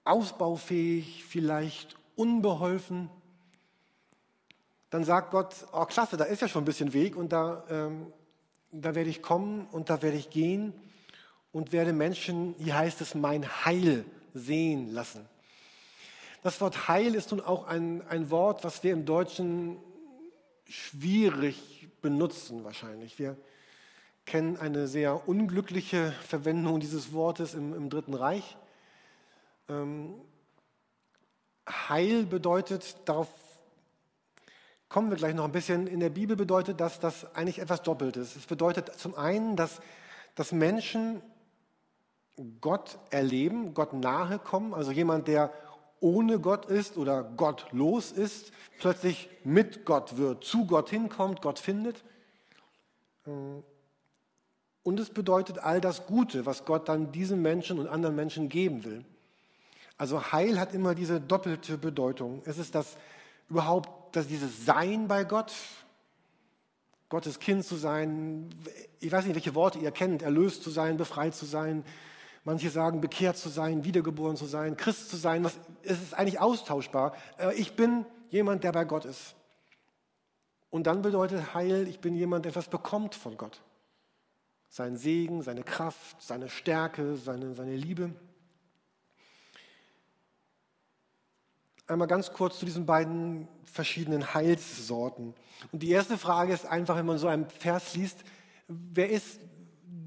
ausbaufähig, 0.04 1.24
vielleicht 1.24 1.96
unbeholfen, 2.16 3.10
dann 4.90 5.04
sagt 5.04 5.30
Gott, 5.30 5.54
oh 5.72 5.84
klasse, 5.84 6.16
da 6.16 6.24
ist 6.24 6.40
ja 6.40 6.48
schon 6.48 6.62
ein 6.62 6.66
bisschen 6.66 6.92
Weg 6.92 7.16
und 7.16 7.30
da, 7.30 7.64
ähm, 7.68 8.12
da 8.72 8.94
werde 8.94 9.10
ich 9.10 9.20
kommen 9.20 9.66
und 9.70 9.90
da 9.90 10.00
werde 10.02 10.16
ich 10.16 10.30
gehen 10.30 10.72
und 11.52 11.72
werde 11.72 11.92
Menschen, 11.92 12.54
hier 12.58 12.76
heißt 12.76 13.00
es, 13.00 13.14
mein 13.14 13.64
Heil 13.64 14.04
sehen 14.32 14.92
lassen. 14.92 15.26
Das 16.42 16.60
Wort 16.60 16.88
Heil 16.88 17.14
ist 17.14 17.32
nun 17.32 17.40
auch 17.40 17.66
ein, 17.66 18.06
ein 18.08 18.30
Wort, 18.30 18.64
was 18.64 18.82
wir 18.82 18.92
im 18.92 19.04
Deutschen 19.04 19.76
schwierig 20.66 21.88
benutzen 22.00 22.64
wahrscheinlich. 22.64 23.18
Wir, 23.18 23.36
kennen 24.28 24.58
eine 24.58 24.86
sehr 24.86 25.26
unglückliche 25.26 26.12
Verwendung 26.26 26.80
dieses 26.80 27.14
Wortes 27.14 27.54
im, 27.54 27.72
im 27.74 27.88
Dritten 27.88 28.12
Reich. 28.12 28.58
Ähm, 29.70 30.14
Heil 31.66 32.26
bedeutet, 32.26 32.96
darauf 33.06 33.28
kommen 34.90 35.08
wir 35.08 35.16
gleich 35.16 35.34
noch 35.34 35.44
ein 35.44 35.52
bisschen, 35.52 35.86
in 35.86 36.00
der 36.00 36.10
Bibel 36.10 36.36
bedeutet 36.36 36.78
das, 36.78 37.00
dass 37.00 37.34
eigentlich 37.34 37.58
etwas 37.58 37.82
Doppeltes. 37.82 38.36
Es 38.36 38.44
bedeutet 38.44 38.92
zum 38.98 39.14
einen, 39.14 39.56
dass, 39.56 39.80
dass 40.34 40.52
Menschen 40.52 41.22
Gott 42.60 42.98
erleben, 43.08 43.72
Gott 43.72 43.94
nahe 43.94 44.38
kommen, 44.38 44.74
also 44.74 44.92
jemand, 44.92 45.26
der 45.26 45.54
ohne 46.00 46.38
Gott 46.38 46.66
ist 46.66 46.98
oder 46.98 47.24
gottlos 47.24 48.12
ist, 48.12 48.52
plötzlich 48.78 49.30
mit 49.42 49.86
Gott 49.86 50.18
wird, 50.18 50.44
zu 50.44 50.66
Gott 50.66 50.90
hinkommt, 50.90 51.40
Gott 51.40 51.58
findet. 51.58 52.04
Ähm, 53.26 53.64
und 54.88 54.98
es 54.98 55.10
bedeutet 55.10 55.58
all 55.58 55.82
das 55.82 56.06
Gute, 56.06 56.46
was 56.46 56.64
Gott 56.64 56.88
dann 56.88 57.12
diesen 57.12 57.42
Menschen 57.42 57.78
und 57.78 57.88
anderen 57.88 58.16
Menschen 58.16 58.48
geben 58.48 58.84
will. 58.86 59.04
Also 59.98 60.32
Heil 60.32 60.58
hat 60.58 60.72
immer 60.72 60.94
diese 60.94 61.20
doppelte 61.20 61.76
Bedeutung. 61.76 62.40
Es 62.46 62.56
ist 62.56 62.74
das 62.74 62.96
überhaupt, 63.50 64.16
dass 64.16 64.28
dieses 64.28 64.64
Sein 64.64 65.06
bei 65.06 65.24
Gott, 65.24 65.52
Gottes 67.10 67.38
Kind 67.38 67.66
zu 67.66 67.76
sein, 67.76 68.48
ich 68.98 69.12
weiß 69.12 69.26
nicht, 69.26 69.34
welche 69.34 69.54
Worte 69.54 69.78
ihr 69.78 69.90
kennt, 69.90 70.22
erlöst 70.22 70.62
zu 70.62 70.70
sein, 70.70 70.96
befreit 70.96 71.34
zu 71.34 71.44
sein. 71.44 71.84
Manche 72.44 72.70
sagen, 72.70 73.02
bekehrt 73.02 73.36
zu 73.36 73.50
sein, 73.50 73.84
wiedergeboren 73.84 74.38
zu 74.38 74.46
sein, 74.46 74.74
Christ 74.78 75.10
zu 75.10 75.18
sein. 75.18 75.44
es 75.82 76.00
ist 76.02 76.14
eigentlich 76.14 76.40
austauschbar. 76.40 77.14
Äh, 77.36 77.52
ich 77.56 77.76
bin 77.76 78.06
jemand, 78.30 78.64
der 78.64 78.72
bei 78.72 78.86
Gott 78.86 79.04
ist. 79.04 79.34
Und 80.70 80.86
dann 80.86 81.02
bedeutet 81.02 81.52
Heil, 81.52 81.86
ich 81.88 82.00
bin 82.00 82.14
jemand, 82.14 82.46
der 82.46 82.52
etwas 82.52 82.68
bekommt 82.68 83.14
von 83.14 83.36
Gott. 83.36 83.60
Sein 84.68 84.96
Segen, 84.96 85.42
seine 85.42 85.62
Kraft, 85.62 86.20
seine 86.22 86.48
Stärke, 86.48 87.16
seine, 87.16 87.54
seine 87.54 87.76
Liebe. 87.76 88.14
Einmal 91.86 92.08
ganz 92.08 92.32
kurz 92.32 92.58
zu 92.58 92.66
diesen 92.66 92.84
beiden 92.84 93.48
verschiedenen 93.64 94.34
Heilssorten. 94.34 95.34
Und 95.72 95.82
die 95.82 95.90
erste 95.90 96.18
Frage 96.18 96.52
ist 96.52 96.66
einfach, 96.66 96.96
wenn 96.96 97.06
man 97.06 97.18
so 97.18 97.28
einen 97.28 97.48
Vers 97.48 97.94
liest, 97.94 98.24
wer 98.68 99.08
ist, 99.08 99.40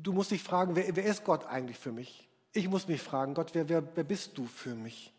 du 0.03 0.13
musst 0.13 0.31
dich 0.31 0.43
fragen, 0.43 0.75
wer, 0.75 0.95
wer 0.95 1.05
ist 1.05 1.23
Gott 1.23 1.45
eigentlich 1.45 1.77
für 1.77 1.91
mich? 1.91 2.29
Ich 2.53 2.69
muss 2.69 2.87
mich 2.87 3.01
fragen, 3.01 3.33
Gott, 3.33 3.51
wer, 3.53 3.67
wer, 3.67 3.83
wer 3.95 4.03
bist 4.03 4.37
du 4.37 4.45
für 4.45 4.75
mich? 4.75 5.11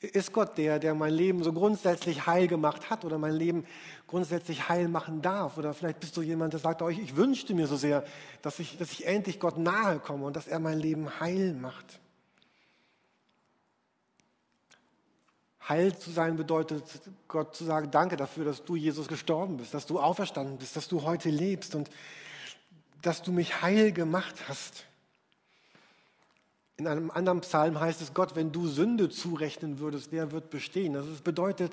Ist 0.00 0.32
Gott 0.32 0.58
der, 0.58 0.78
der 0.78 0.94
mein 0.94 1.12
Leben 1.12 1.42
so 1.42 1.52
grundsätzlich 1.52 2.26
heil 2.26 2.48
gemacht 2.48 2.90
hat 2.90 3.04
oder 3.06 3.16
mein 3.16 3.32
Leben 3.32 3.64
grundsätzlich 4.06 4.68
heil 4.68 4.88
machen 4.88 5.22
darf? 5.22 5.56
Oder 5.56 5.72
vielleicht 5.72 6.00
bist 6.00 6.16
du 6.16 6.22
jemand, 6.22 6.52
der 6.52 6.60
sagt 6.60 6.82
euch, 6.82 6.98
ich 6.98 7.16
wünschte 7.16 7.54
mir 7.54 7.66
so 7.66 7.76
sehr, 7.76 8.04
dass 8.42 8.58
ich, 8.58 8.76
dass 8.76 8.92
ich 8.92 9.06
endlich 9.06 9.40
Gott 9.40 9.56
nahe 9.56 9.98
komme 9.98 10.26
und 10.26 10.36
dass 10.36 10.48
er 10.48 10.58
mein 10.58 10.78
Leben 10.78 11.18
heil 11.18 11.54
macht. 11.54 11.98
Heil 15.66 15.96
zu 15.98 16.10
sein 16.10 16.36
bedeutet, 16.36 16.84
Gott 17.26 17.56
zu 17.56 17.64
sagen, 17.64 17.90
danke 17.90 18.16
dafür, 18.16 18.44
dass 18.44 18.64
du, 18.64 18.76
Jesus, 18.76 19.08
gestorben 19.08 19.56
bist, 19.56 19.72
dass 19.72 19.86
du 19.86 19.98
auferstanden 19.98 20.58
bist, 20.58 20.76
dass 20.76 20.88
du 20.88 21.02
heute 21.02 21.30
lebst 21.30 21.74
und 21.74 21.90
dass 23.02 23.22
du 23.22 23.32
mich 23.32 23.62
heil 23.62 23.92
gemacht 23.92 24.48
hast. 24.48 24.84
In 26.78 26.86
einem 26.86 27.10
anderen 27.10 27.40
Psalm 27.40 27.80
heißt 27.80 28.02
es, 28.02 28.12
Gott, 28.12 28.36
wenn 28.36 28.52
du 28.52 28.66
Sünde 28.66 29.08
zurechnen 29.08 29.78
würdest, 29.78 30.12
wer 30.12 30.30
wird 30.30 30.50
bestehen? 30.50 30.92
Das 30.92 31.06
bedeutet, 31.22 31.72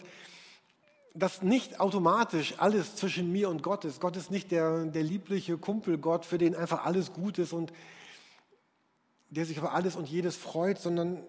dass 1.13 1.41
nicht 1.41 1.79
automatisch 1.79 2.55
alles 2.57 2.95
zwischen 2.95 3.31
mir 3.31 3.49
und 3.49 3.63
Gott 3.63 3.85
ist. 3.85 3.99
Gott 3.99 4.15
ist 4.15 4.31
nicht 4.31 4.51
der, 4.51 4.85
der 4.85 5.03
liebliche 5.03 5.57
Kumpel 5.57 5.97
Gott, 5.97 6.25
für 6.25 6.37
den 6.37 6.55
einfach 6.55 6.85
alles 6.85 7.13
gut 7.13 7.37
ist 7.37 7.53
und 7.53 7.73
der 9.29 9.45
sich 9.45 9.57
über 9.57 9.73
alles 9.73 9.95
und 9.95 10.07
jedes 10.07 10.35
freut, 10.37 10.79
sondern 10.79 11.21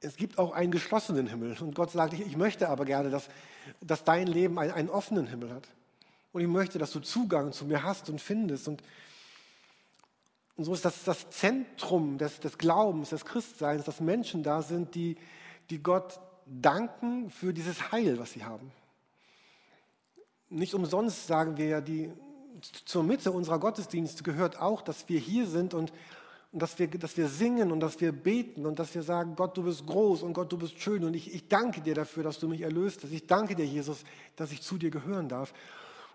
es 0.00 0.16
gibt 0.16 0.38
auch 0.38 0.52
einen 0.52 0.72
geschlossenen 0.72 1.26
Himmel. 1.26 1.56
Und 1.60 1.74
Gott 1.74 1.90
sagt, 1.90 2.14
ich, 2.14 2.20
ich 2.20 2.36
möchte 2.36 2.68
aber 2.68 2.84
gerne, 2.84 3.10
dass, 3.10 3.28
dass 3.80 4.04
dein 4.04 4.26
Leben 4.26 4.58
einen, 4.58 4.72
einen 4.72 4.88
offenen 4.88 5.26
Himmel 5.26 5.52
hat. 5.52 5.68
Und 6.32 6.40
ich 6.40 6.48
möchte, 6.48 6.78
dass 6.78 6.92
du 6.92 7.00
Zugang 7.00 7.52
zu 7.52 7.66
mir 7.66 7.82
hast 7.82 8.08
und 8.08 8.20
findest. 8.20 8.68
Und 8.68 8.82
und 10.60 10.64
so 10.64 10.74
ist 10.74 10.84
das 10.84 11.04
das 11.04 11.30
Zentrum 11.30 12.18
des, 12.18 12.38
des 12.38 12.58
Glaubens, 12.58 13.08
des 13.08 13.24
Christseins, 13.24 13.86
dass 13.86 13.98
Menschen 13.98 14.42
da 14.42 14.60
sind, 14.60 14.94
die, 14.94 15.16
die 15.70 15.82
Gott 15.82 16.20
danken 16.44 17.30
für 17.30 17.54
dieses 17.54 17.92
Heil, 17.92 18.18
was 18.18 18.32
sie 18.32 18.44
haben. 18.44 18.70
Nicht 20.50 20.74
umsonst 20.74 21.26
sagen 21.26 21.56
wir 21.56 21.64
ja, 21.64 21.80
die, 21.80 22.10
zur 22.84 23.04
Mitte 23.04 23.32
unserer 23.32 23.58
Gottesdienste 23.58 24.22
gehört 24.22 24.60
auch, 24.60 24.82
dass 24.82 25.08
wir 25.08 25.18
hier 25.18 25.46
sind 25.46 25.72
und, 25.72 25.94
und 26.52 26.60
dass, 26.60 26.78
wir, 26.78 26.88
dass 26.88 27.16
wir 27.16 27.28
singen 27.28 27.72
und 27.72 27.80
dass 27.80 27.98
wir 28.02 28.12
beten 28.12 28.66
und 28.66 28.78
dass 28.78 28.94
wir 28.94 29.02
sagen, 29.02 29.36
Gott, 29.36 29.56
du 29.56 29.62
bist 29.62 29.86
groß 29.86 30.22
und 30.22 30.34
Gott, 30.34 30.52
du 30.52 30.58
bist 30.58 30.78
schön 30.78 31.04
und 31.04 31.14
ich, 31.14 31.34
ich 31.34 31.48
danke 31.48 31.80
dir 31.80 31.94
dafür, 31.94 32.22
dass 32.22 32.38
du 32.38 32.48
mich 32.48 32.60
erlöst 32.60 33.02
hast. 33.02 33.12
Ich 33.12 33.26
danke 33.26 33.56
dir, 33.56 33.64
Jesus, 33.64 34.04
dass 34.36 34.52
ich 34.52 34.60
zu 34.60 34.76
dir 34.76 34.90
gehören 34.90 35.30
darf. 35.30 35.54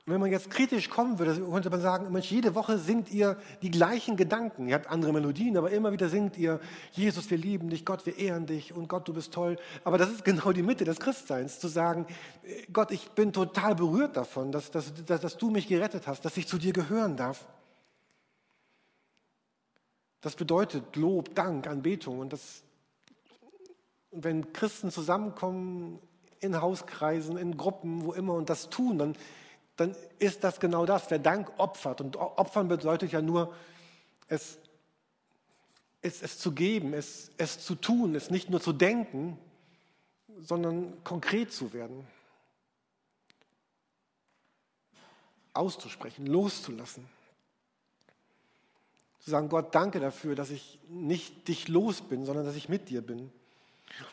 Wenn 0.08 0.22
man 0.22 0.30
jetzt 0.30 0.52
kritisch 0.52 0.88
kommen 0.92 1.18
würde, 1.18 1.42
könnte 1.42 1.72
man 1.72 1.82
sagen, 1.82 2.12
Mensch, 2.12 2.30
jede 2.30 2.54
Woche 2.54 2.78
singt 2.78 3.10
ihr 3.12 3.38
die 3.64 3.72
gleichen 3.72 4.16
Gedanken. 4.18 4.68
Ihr 4.68 4.76
habt 4.76 4.88
andere 4.88 5.12
Melodien, 5.12 5.58
aber 5.58 5.72
immer 5.72 5.92
wieder 5.92 6.10
singt 6.10 6.38
ihr, 6.38 6.60
Jesus, 6.92 7.32
wir 7.32 7.40
lieben 7.40 7.72
dich, 7.72 7.86
Gott, 7.86 8.06
wir 8.06 8.16
ehren 8.16 8.46
dich 8.46 8.72
und 8.72 8.88
Gott, 8.88 9.08
du 9.08 9.14
bist 9.14 9.34
toll. 9.34 9.58
Aber 9.84 9.98
das 9.98 10.12
ist 10.12 10.24
genau 10.24 10.52
die 10.52 10.62
Mitte 10.62 10.86
des 10.86 11.00
Christseins, 11.00 11.60
zu 11.60 11.68
sagen, 11.68 12.06
Gott, 12.72 12.92
ich 12.92 13.10
bin 13.12 13.34
total 13.34 13.74
berührt 13.74 14.16
davon, 14.16 14.52
dass, 14.52 14.70
dass, 14.70 14.94
dass, 15.06 15.22
dass 15.22 15.38
du 15.38 15.50
mich 15.50 15.68
gerettet 15.68 16.06
hast, 16.06 16.24
dass 16.24 16.38
ich 16.38 16.48
zu 16.48 16.60
dir 16.60 16.72
gehören 16.72 17.18
darf. 17.18 17.48
Das 20.22 20.36
bedeutet 20.36 20.96
Lob, 20.96 21.34
Dank, 21.34 21.66
Anbetung. 21.66 22.20
Und 22.20 22.32
das, 22.32 22.62
wenn 24.12 24.54
Christen 24.54 24.92
zusammenkommen 24.92 25.98
in 26.42 26.62
Hauskreisen, 26.62 27.38
in 27.38 27.58
Gruppen, 27.58 28.06
wo 28.06 28.14
immer 28.14 28.34
und 28.34 28.52
das 28.52 28.70
tun, 28.70 29.00
dann 29.00 29.16
dann 29.76 29.96
ist 30.20 30.44
das 30.44 30.60
genau 30.60 30.86
das. 30.86 31.10
Wer 31.10 31.20
Dank 31.20 31.52
opfert, 31.58 32.02
und 32.02 32.16
opfern 32.18 32.68
bedeutet 32.68 33.12
ja 33.12 33.22
nur, 33.22 33.54
es, 34.28 34.58
es, 36.02 36.22
es 36.22 36.40
zu 36.40 36.52
geben, 36.54 36.94
es, 36.94 37.32
es 37.38 37.60
zu 37.64 37.76
tun, 37.76 38.16
es 38.16 38.30
nicht 38.30 38.50
nur 38.50 38.62
zu 38.62 38.74
denken, 38.74 39.38
sondern 40.38 41.04
konkret 41.04 41.52
zu 41.52 41.74
werden. 41.74 42.08
Auszusprechen, 45.54 46.28
loszulassen. 46.28 47.08
Zu 49.20 49.32
sagen, 49.32 49.50
Gott, 49.50 49.74
danke 49.74 50.00
dafür, 50.00 50.36
dass 50.36 50.52
ich 50.52 50.80
nicht 50.88 51.48
dich 51.48 51.68
los 51.68 52.02
bin, 52.02 52.26
sondern 52.26 52.46
dass 52.46 52.56
ich 52.56 52.70
mit 52.70 52.90
dir 52.90 53.02
bin. 53.02 53.32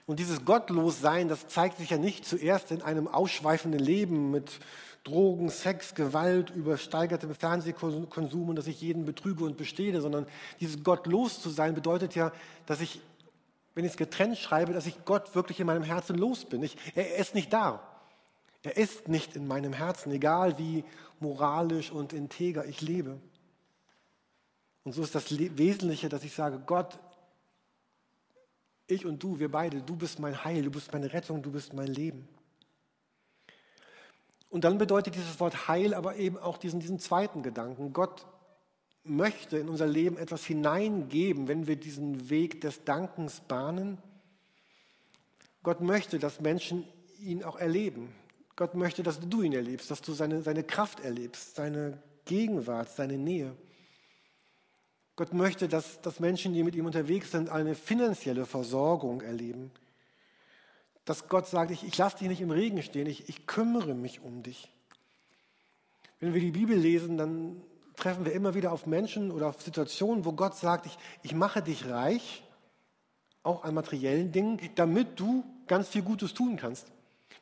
Und 0.06 0.18
dieses 0.18 0.44
Gottlossein, 0.44 1.28
das 1.28 1.48
zeigt 1.48 1.78
sich 1.78 1.90
ja 1.90 1.98
nicht 1.98 2.24
zuerst 2.24 2.70
in 2.70 2.82
einem 2.82 3.08
ausschweifenden 3.08 3.80
Leben 3.80 4.30
mit 4.30 4.60
Drogen, 5.04 5.48
Sex, 5.48 5.94
Gewalt, 5.94 6.50
übersteigertem 6.50 7.34
Fernsehkonsum 7.34 8.48
und 8.48 8.56
dass 8.56 8.68
ich 8.68 8.80
jeden 8.80 9.04
betrüge 9.04 9.44
und 9.44 9.56
bestehe, 9.56 10.00
sondern 10.00 10.26
dieses 10.60 10.84
gottlos 10.84 11.42
zu 11.42 11.50
sein 11.50 11.74
bedeutet 11.74 12.14
ja, 12.14 12.32
dass 12.66 12.80
ich, 12.80 13.00
wenn 13.74 13.84
ich 13.84 13.92
es 13.92 13.96
getrennt 13.96 14.38
schreibe, 14.38 14.72
dass 14.72 14.86
ich 14.86 15.04
Gott 15.04 15.34
wirklich 15.34 15.58
in 15.58 15.66
meinem 15.66 15.82
Herzen 15.82 16.16
los 16.16 16.44
bin. 16.44 16.62
Ich, 16.62 16.76
er 16.94 17.16
ist 17.16 17.34
nicht 17.34 17.52
da. 17.52 17.82
Er 18.62 18.76
ist 18.76 19.08
nicht 19.08 19.34
in 19.34 19.48
meinem 19.48 19.72
Herzen, 19.72 20.12
egal 20.12 20.56
wie 20.58 20.84
moralisch 21.18 21.90
und 21.90 22.12
integer 22.12 22.64
ich 22.64 22.80
lebe. 22.80 23.18
Und 24.84 24.92
so 24.92 25.02
ist 25.02 25.14
das 25.14 25.36
Wesentliche, 25.36 26.08
dass 26.08 26.22
ich 26.22 26.32
sage, 26.32 26.60
Gott, 26.64 26.98
ich 28.86 29.06
und 29.06 29.22
du, 29.22 29.38
wir 29.38 29.50
beide, 29.50 29.82
du 29.82 29.96
bist 29.96 30.18
mein 30.18 30.44
Heil, 30.44 30.62
du 30.62 30.70
bist 30.70 30.92
meine 30.92 31.12
Rettung, 31.12 31.42
du 31.42 31.50
bist 31.50 31.72
mein 31.72 31.88
Leben. 31.88 32.28
Und 34.48 34.64
dann 34.64 34.76
bedeutet 34.76 35.14
dieses 35.14 35.40
Wort 35.40 35.66
Heil 35.68 35.94
aber 35.94 36.16
eben 36.16 36.36
auch 36.36 36.58
diesen, 36.58 36.80
diesen 36.80 36.98
zweiten 36.98 37.42
Gedanken. 37.42 37.92
Gott 37.92 38.26
möchte 39.04 39.58
in 39.58 39.68
unser 39.68 39.86
Leben 39.86 40.18
etwas 40.18 40.44
hineingeben, 40.44 41.48
wenn 41.48 41.66
wir 41.66 41.76
diesen 41.76 42.28
Weg 42.28 42.60
des 42.60 42.84
Dankens 42.84 43.40
bahnen. 43.40 43.98
Gott 45.62 45.80
möchte, 45.80 46.18
dass 46.18 46.40
Menschen 46.40 46.84
ihn 47.18 47.42
auch 47.44 47.56
erleben. 47.56 48.14
Gott 48.56 48.74
möchte, 48.74 49.02
dass 49.02 49.20
du 49.20 49.42
ihn 49.42 49.52
erlebst, 49.52 49.90
dass 49.90 50.02
du 50.02 50.12
seine, 50.12 50.42
seine 50.42 50.64
Kraft 50.64 51.00
erlebst, 51.00 51.56
seine 51.56 52.02
Gegenwart, 52.26 52.90
seine 52.90 53.16
Nähe. 53.16 53.56
Gott 55.16 55.34
möchte, 55.34 55.68
dass, 55.68 56.00
dass 56.00 56.20
Menschen, 56.20 56.54
die 56.54 56.62
mit 56.62 56.74
ihm 56.74 56.86
unterwegs 56.86 57.30
sind, 57.30 57.50
eine 57.50 57.74
finanzielle 57.74 58.46
Versorgung 58.46 59.20
erleben 59.20 59.70
dass 61.04 61.28
Gott 61.28 61.46
sagt, 61.46 61.70
ich, 61.70 61.84
ich 61.84 61.96
lasse 61.98 62.18
dich 62.18 62.28
nicht 62.28 62.40
im 62.40 62.50
Regen 62.50 62.82
stehen, 62.82 63.06
ich, 63.06 63.28
ich 63.28 63.46
kümmere 63.46 63.94
mich 63.94 64.20
um 64.20 64.42
dich. 64.42 64.68
Wenn 66.20 66.34
wir 66.34 66.40
die 66.40 66.52
Bibel 66.52 66.76
lesen, 66.76 67.16
dann 67.16 67.60
treffen 67.96 68.24
wir 68.24 68.32
immer 68.32 68.54
wieder 68.54 68.72
auf 68.72 68.86
Menschen 68.86 69.30
oder 69.30 69.48
auf 69.48 69.60
Situationen, 69.60 70.24
wo 70.24 70.32
Gott 70.32 70.54
sagt, 70.54 70.86
ich, 70.86 70.96
ich 71.22 71.34
mache 71.34 71.62
dich 71.62 71.88
reich, 71.88 72.44
auch 73.42 73.64
an 73.64 73.74
materiellen 73.74 74.30
Dingen, 74.30 74.60
damit 74.76 75.18
du 75.18 75.44
ganz 75.66 75.88
viel 75.88 76.02
Gutes 76.02 76.32
tun 76.32 76.56
kannst, 76.56 76.86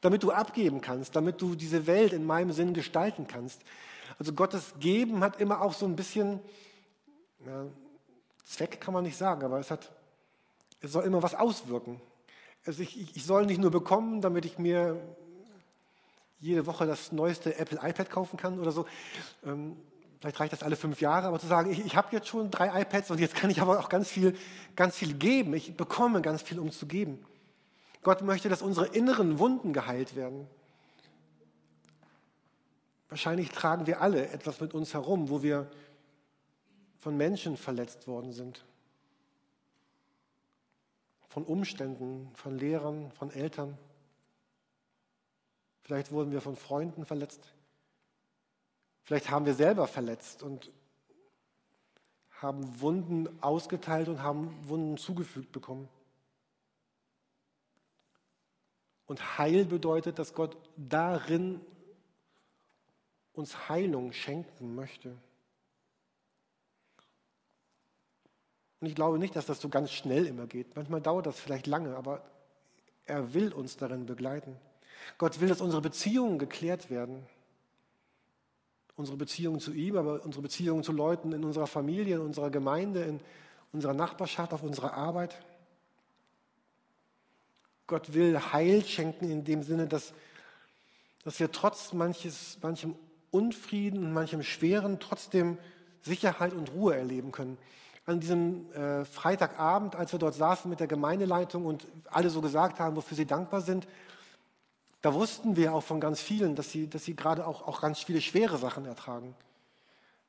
damit 0.01 0.23
du 0.23 0.31
abgeben 0.31 0.81
kannst, 0.81 1.15
damit 1.15 1.43
du 1.43 1.55
diese 1.55 1.87
Welt 1.87 2.15
in 2.15 2.25
meinem 2.25 2.53
Sinn 2.53 2.73
gestalten 2.73 3.27
kannst. 3.27 3.61
Also 4.19 4.33
Gottes 4.33 4.75
Geben 4.81 5.23
hat 5.23 5.41
immer 5.41 5.61
auch 5.61 5.75
so 5.75 5.85
ein 5.85 5.97
bisschen, 5.97 6.41
ja, 7.47 7.67
Zweck 8.45 8.81
kann 8.81 8.95
man 8.95 9.05
nicht 9.05 9.17
sagen, 9.17 9.45
aber 9.45 9.59
es, 9.59 9.71
hat, 9.71 9.93
es 10.81 10.93
soll 10.93 11.05
immer 11.05 11.23
was 11.23 11.35
auswirken. 11.35 12.01
Also 12.67 12.83
ich, 12.83 13.17
ich 13.17 13.25
soll 13.25 13.47
nicht 13.47 13.61
nur 13.61 13.71
bekommen, 13.71 14.21
damit 14.21 14.45
ich 14.45 14.59
mir 14.59 15.01
jede 16.41 16.67
Woche 16.67 16.87
das 16.87 17.13
neueste 17.13 17.57
Apple 17.57 17.79
iPad 17.83 18.11
kaufen 18.11 18.37
kann 18.37 18.59
oder 18.59 18.73
so. 18.73 18.87
Ähm, 19.45 19.77
vielleicht 20.19 20.41
reicht 20.41 20.53
das 20.53 20.63
alle 20.63 20.77
fünf 20.77 21.01
Jahre, 21.01 21.29
aber 21.29 21.39
zu 21.39 21.47
sagen, 21.47 21.71
ich, 21.71 21.85
ich 21.85 21.97
habe 21.97 22.09
jetzt 22.13 22.29
schon 22.29 22.51
drei 22.51 22.83
iPads 22.83 23.11
und 23.11 23.21
jetzt 23.21 23.35
kann 23.35 23.51
ich 23.51 23.61
aber 23.61 23.79
auch 23.79 23.89
ganz 23.89 24.09
viel, 24.09 24.37
ganz 24.77 24.97
viel 24.97 25.15
geben. 25.15 25.55
Ich 25.55 25.77
bekomme 25.77 26.21
ganz 26.23 26.43
viel, 26.43 26.59
um 26.59 26.71
zu 26.71 26.87
geben. 26.87 27.25
Gott 28.03 28.23
möchte, 28.23 28.49
dass 28.49 28.63
unsere 28.63 28.87
inneren 28.89 29.39
Wunden 29.39 29.73
geheilt 29.73 30.17
werden. 30.17 30.47
Wahrscheinlich 33.11 33.51
tragen 33.51 33.87
wir 33.87 34.01
alle 34.01 34.29
etwas 34.29 34.61
mit 34.61 34.73
uns 34.73 34.95
herum, 34.95 35.29
wo 35.29 35.43
wir 35.43 35.71
von 37.01 37.17
Menschen 37.17 37.57
verletzt 37.57 38.07
worden 38.07 38.33
sind 38.33 38.65
von 41.31 41.45
Umständen, 41.45 42.29
von 42.35 42.59
Lehrern, 42.59 43.13
von 43.13 43.31
Eltern. 43.31 43.79
Vielleicht 45.83 46.11
wurden 46.11 46.33
wir 46.33 46.41
von 46.41 46.57
Freunden 46.57 47.07
verletzt. 47.07 47.55
Vielleicht 49.05 49.31
haben 49.31 49.47
wir 49.47 49.55
selber 49.55 49.87
verletzt 49.87 50.43
und 50.43 50.73
haben 52.31 52.81
Wunden 52.81 53.29
ausgeteilt 53.43 54.09
und 54.09 54.23
haben 54.23 54.57
Wunden 54.69 54.97
zugefügt 54.97 55.53
bekommen. 55.53 55.89
Und 59.07 59.39
Heil 59.39 59.65
bedeutet, 59.65 60.19
dass 60.19 60.35
Gott 60.35 60.57
darin 60.77 61.61
uns 63.35 63.69
Heilung 63.69 64.13
schenken 64.13 64.75
möchte. 64.75 65.17
Und 68.81 68.87
ich 68.87 68.95
glaube 68.95 69.19
nicht, 69.19 69.37
dass 69.37 69.47
das 69.47 69.61
so 69.61 69.69
ganz 69.69 69.91
schnell 69.91 70.27
immer 70.27 70.47
geht. 70.47 70.75
Manchmal 70.75 71.01
dauert 71.01 71.27
das 71.27 71.39
vielleicht 71.39 71.67
lange, 71.67 71.97
aber 71.97 72.23
er 73.05 73.35
will 73.35 73.53
uns 73.53 73.77
darin 73.77 74.07
begleiten. 74.07 74.57
Gott 75.19 75.41
will, 75.41 75.49
dass 75.49 75.61
unsere 75.61 75.83
Beziehungen 75.83 76.39
geklärt 76.39 76.91
werden. 76.91 77.27
Unsere 78.97 79.17
Beziehungen 79.17 79.61
zu 79.61 79.73
ihm, 79.73 79.97
aber 79.97 80.25
unsere 80.25 80.43
Beziehungen 80.43 80.83
zu 80.83 80.93
Leuten 80.93 81.33
in 81.33 81.45
unserer 81.45 81.67
Familie, 81.67 82.17
in 82.17 82.23
unserer 82.23 82.51
Gemeinde, 82.51 83.03
in 83.03 83.21
unserer 83.73 83.95
Nachbarschaft, 83.95 84.53
auf 84.53 84.63
unserer 84.63 84.95
Arbeit. 84.95 85.39
Gott 87.87 88.15
will 88.15 88.39
Heil 88.53 88.85
schenken 88.85 89.31
in 89.31 89.45
dem 89.45 89.63
Sinne, 89.63 89.89
dass, 89.89 90.13
dass 91.25 91.41
wir 91.41 91.51
trotz 91.51 91.93
manches, 91.93 92.59
manchem 92.63 92.95
Unfrieden 93.31 94.05
und 94.05 94.13
manchem 94.13 94.43
Schweren 94.43 95.01
trotzdem 95.01 95.59
Sicherheit 96.03 96.53
und 96.53 96.73
Ruhe 96.73 96.97
erleben 96.97 97.33
können. 97.33 97.59
An 98.11 98.21
diesem 98.21 98.71
äh, 98.73 99.05
Freitagabend, 99.05 99.97
als 99.97 100.13
wir 100.13 100.19
dort 100.19 100.35
saßen 100.35 100.69
mit 100.69 100.81
der 100.81 100.87
Gemeindeleitung 100.87 101.65
und 101.65 101.87
alle 102.11 102.29
so 102.29 102.41
gesagt 102.41 102.81
haben, 102.81 102.97
wofür 102.97 103.17
sie 103.17 103.27
dankbar 103.27 103.61
sind, 103.61 103.87
da 105.03 105.15
wussten 105.15 105.57
wir 105.57 105.75
auch 105.75 105.83
von 105.83 106.01
ganz 106.01 106.21
vielen, 106.21 106.57
dass 106.57 106.71
sie, 106.71 106.89
dass 106.89 107.05
sie 107.05 107.17
gerade 107.17 107.47
auch, 107.47 107.67
auch 107.67 107.81
ganz 107.81 108.01
viele 108.01 108.21
schwere 108.21 108.59
Sachen 108.59 108.85
ertragen. 108.85 109.35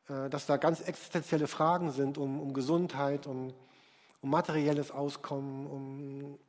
Äh, 0.08 0.30
dass 0.30 0.46
da 0.46 0.58
ganz 0.58 0.82
existenzielle 0.82 1.48
Fragen 1.48 1.92
sind 1.92 2.18
um, 2.18 2.40
um 2.40 2.54
Gesundheit, 2.54 3.28
um, 3.28 3.54
um 4.22 4.30
materielles 4.30 4.92
Auskommen, 4.92 5.68
um, 5.68 6.40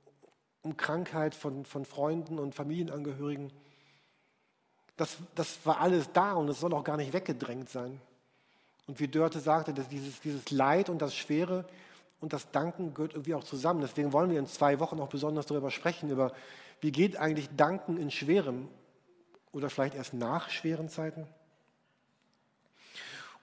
um 0.62 0.76
Krankheit 0.76 1.34
von, 1.34 1.64
von 1.64 1.84
Freunden 1.84 2.38
und 2.38 2.54
Familienangehörigen. 2.54 3.52
Das, 4.96 5.16
das 5.34 5.64
war 5.64 5.80
alles 5.80 6.12
da 6.12 6.34
und 6.34 6.48
es 6.48 6.60
soll 6.60 6.74
auch 6.74 6.84
gar 6.84 6.96
nicht 6.96 7.12
weggedrängt 7.12 7.70
sein. 7.70 8.00
Und 8.92 9.00
wie 9.00 9.08
Dörte 9.08 9.40
sagte, 9.40 9.72
dass 9.72 9.88
dieses, 9.88 10.20
dieses 10.20 10.50
Leid 10.50 10.90
und 10.90 11.00
das 11.00 11.14
Schwere 11.14 11.64
und 12.20 12.34
das 12.34 12.50
Danken 12.50 12.92
gehört 12.92 13.14
irgendwie 13.14 13.32
auch 13.34 13.42
zusammen. 13.42 13.80
Deswegen 13.80 14.12
wollen 14.12 14.30
wir 14.30 14.38
in 14.38 14.46
zwei 14.46 14.80
Wochen 14.80 15.00
auch 15.00 15.08
besonders 15.08 15.46
darüber 15.46 15.70
sprechen, 15.70 16.10
über 16.10 16.34
wie 16.82 16.92
geht 16.92 17.16
eigentlich 17.16 17.48
Danken 17.56 17.96
in 17.96 18.10
schweren 18.10 18.68
oder 19.50 19.70
vielleicht 19.70 19.94
erst 19.94 20.12
nach 20.12 20.50
schweren 20.50 20.90
Zeiten. 20.90 21.26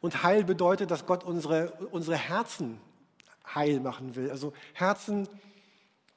Und 0.02 0.22
Heil 0.22 0.44
bedeutet, 0.44 0.92
dass 0.92 1.08
Gott 1.08 1.24
unsere, 1.24 1.72
unsere 1.90 2.16
Herzen 2.16 2.80
heil 3.56 3.80
machen 3.80 4.16
will. 4.16 4.30
Also 4.30 4.54
Herzen, 4.76 5.28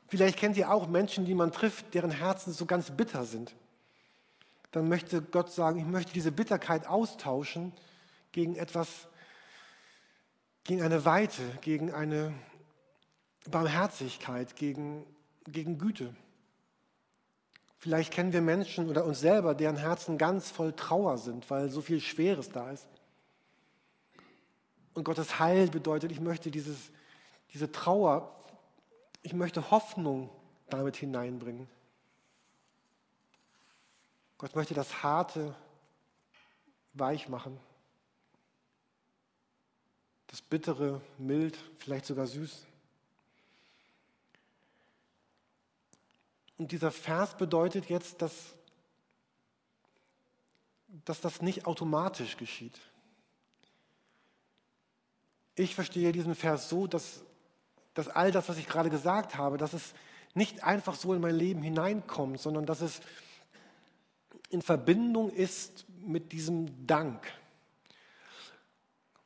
vielleicht 0.09 0.39
kennt 0.39 0.59
ihr 0.59 0.71
auch 0.71 0.89
Menschen, 0.89 1.25
die 1.25 1.35
man 1.35 1.53
trifft, 1.53 1.95
deren 1.95 2.11
Herzen 2.11 2.53
so 2.53 2.67
ganz 2.67 2.91
bitter 2.91 3.25
sind. 3.25 3.55
Dann 4.73 4.91
möchte 4.91 5.23
Gott 5.23 5.51
sagen, 5.51 5.79
ich 5.79 5.87
möchte 5.87 6.12
diese 6.12 6.33
Bitterkeit 6.33 6.87
austauschen 6.87 7.73
gegen 8.33 8.57
etwas, 8.57 9.09
gegen 10.64 10.83
eine 10.83 11.04
Weite, 11.04 11.42
gegen 11.61 11.92
eine 11.92 12.33
Barmherzigkeit, 13.50 14.57
gegen, 14.57 15.04
gegen 15.45 15.78
Güte. 15.78 16.14
Vielleicht 17.78 18.12
kennen 18.12 18.33
wir 18.33 18.42
Menschen 18.42 18.88
oder 18.88 19.04
uns 19.04 19.21
selber, 19.21 19.54
deren 19.54 19.76
Herzen 19.76 20.16
ganz 20.16 20.50
voll 20.50 20.73
Trauer 20.73 21.19
sind, 21.19 21.50
weil 21.50 21.69
so 21.69 21.81
viel 21.81 22.00
Schweres 22.00 22.49
da 22.50 22.71
ist. 22.71 22.87
Und 24.95 25.04
Gottes 25.04 25.40
Heil 25.40 25.69
bedeutet, 25.69 26.12
ich 26.12 26.21
möchte 26.21 26.50
dieses, 26.50 26.92
diese 27.52 27.73
Trauer, 27.73 28.33
ich 29.23 29.33
möchte 29.33 29.71
Hoffnung 29.71 30.31
damit 30.69 30.97
hineinbringen. 30.97 31.69
Gott 34.38 34.54
möchte 34.54 34.75
das 34.75 35.02
Harte 35.02 35.54
weich 36.95 37.28
machen. 37.28 37.59
Das 40.33 40.41
Bittere 40.41 41.03
mild, 41.19 41.59
vielleicht 41.77 42.07
sogar 42.07 42.27
süß. 42.27 42.65
Und 46.57 46.73
dieser 46.73 46.91
Vers 46.91 47.37
bedeutet 47.37 47.91
jetzt, 47.91 48.23
dass, 48.23 48.55
dass 51.05 51.21
das 51.21 51.43
nicht 51.43 51.67
automatisch 51.67 52.39
geschieht. 52.39 52.81
Ich 55.55 55.75
verstehe 55.75 56.12
diesen 56.12 56.35
Vers 56.35 56.71
so, 56.71 56.87
dass, 56.87 57.23
dass 57.93 58.09
all 58.09 58.33
das, 58.33 58.49
was 58.49 58.57
ich 58.57 58.67
gerade 58.67 58.89
gesagt 58.89 59.37
habe, 59.37 59.59
dass 59.59 59.75
es 59.75 59.93
nicht 60.33 60.65
einfach 60.65 60.95
so 60.95 61.12
in 61.12 61.21
mein 61.21 61.35
Leben 61.35 61.61
hineinkommt, 61.61 62.41
sondern 62.41 62.65
dass 62.65 62.81
es 62.81 63.03
in 64.49 64.62
Verbindung 64.62 65.31
ist 65.31 65.85
mit 65.99 66.33
diesem 66.33 66.87
Dank. 66.87 67.31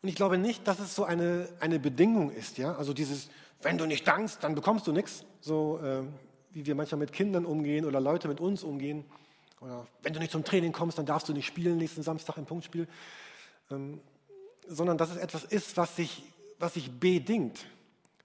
Und 0.07 0.11
ich 0.11 0.15
glaube 0.15 0.39
nicht, 0.39 0.69
dass 0.69 0.79
es 0.79 0.95
so 0.95 1.03
eine, 1.03 1.49
eine 1.59 1.81
Bedingung 1.81 2.31
ist. 2.31 2.59
Ja? 2.59 2.77
Also 2.77 2.93
dieses, 2.93 3.29
wenn 3.61 3.77
du 3.77 3.87
nicht 3.87 4.07
dankst, 4.07 4.45
dann 4.45 4.55
bekommst 4.55 4.87
du 4.87 4.93
nichts. 4.93 5.25
So 5.41 5.81
äh, 5.83 6.05
wie 6.53 6.65
wir 6.65 6.77
manchmal 6.77 7.01
mit 7.01 7.13
Kindern 7.13 7.45
umgehen 7.45 7.85
oder 7.85 8.01
Leute 8.01 8.29
mit 8.29 8.39
uns 8.39 8.63
umgehen. 8.63 9.05
Oder 9.61 9.85
wenn 10.03 10.13
du 10.13 10.21
nicht 10.21 10.31
zum 10.31 10.45
Training 10.45 10.71
kommst, 10.71 10.97
dann 10.97 11.07
darfst 11.07 11.29
du 11.29 11.33
nicht 11.33 11.45
spielen 11.45 11.77
nächsten 11.77 12.05
Samstag 12.05 12.37
im 12.37 12.47
Punktspiel. 12.47 12.87
Ähm, 13.69 14.01
sondern 14.69 14.97
dass 14.97 15.11
es 15.11 15.17
etwas 15.17 15.43
ist, 15.43 15.77
was 15.77 15.97
sich, 15.97 16.23
was 16.61 16.75
sich 16.75 17.01
bedingt, 17.01 17.67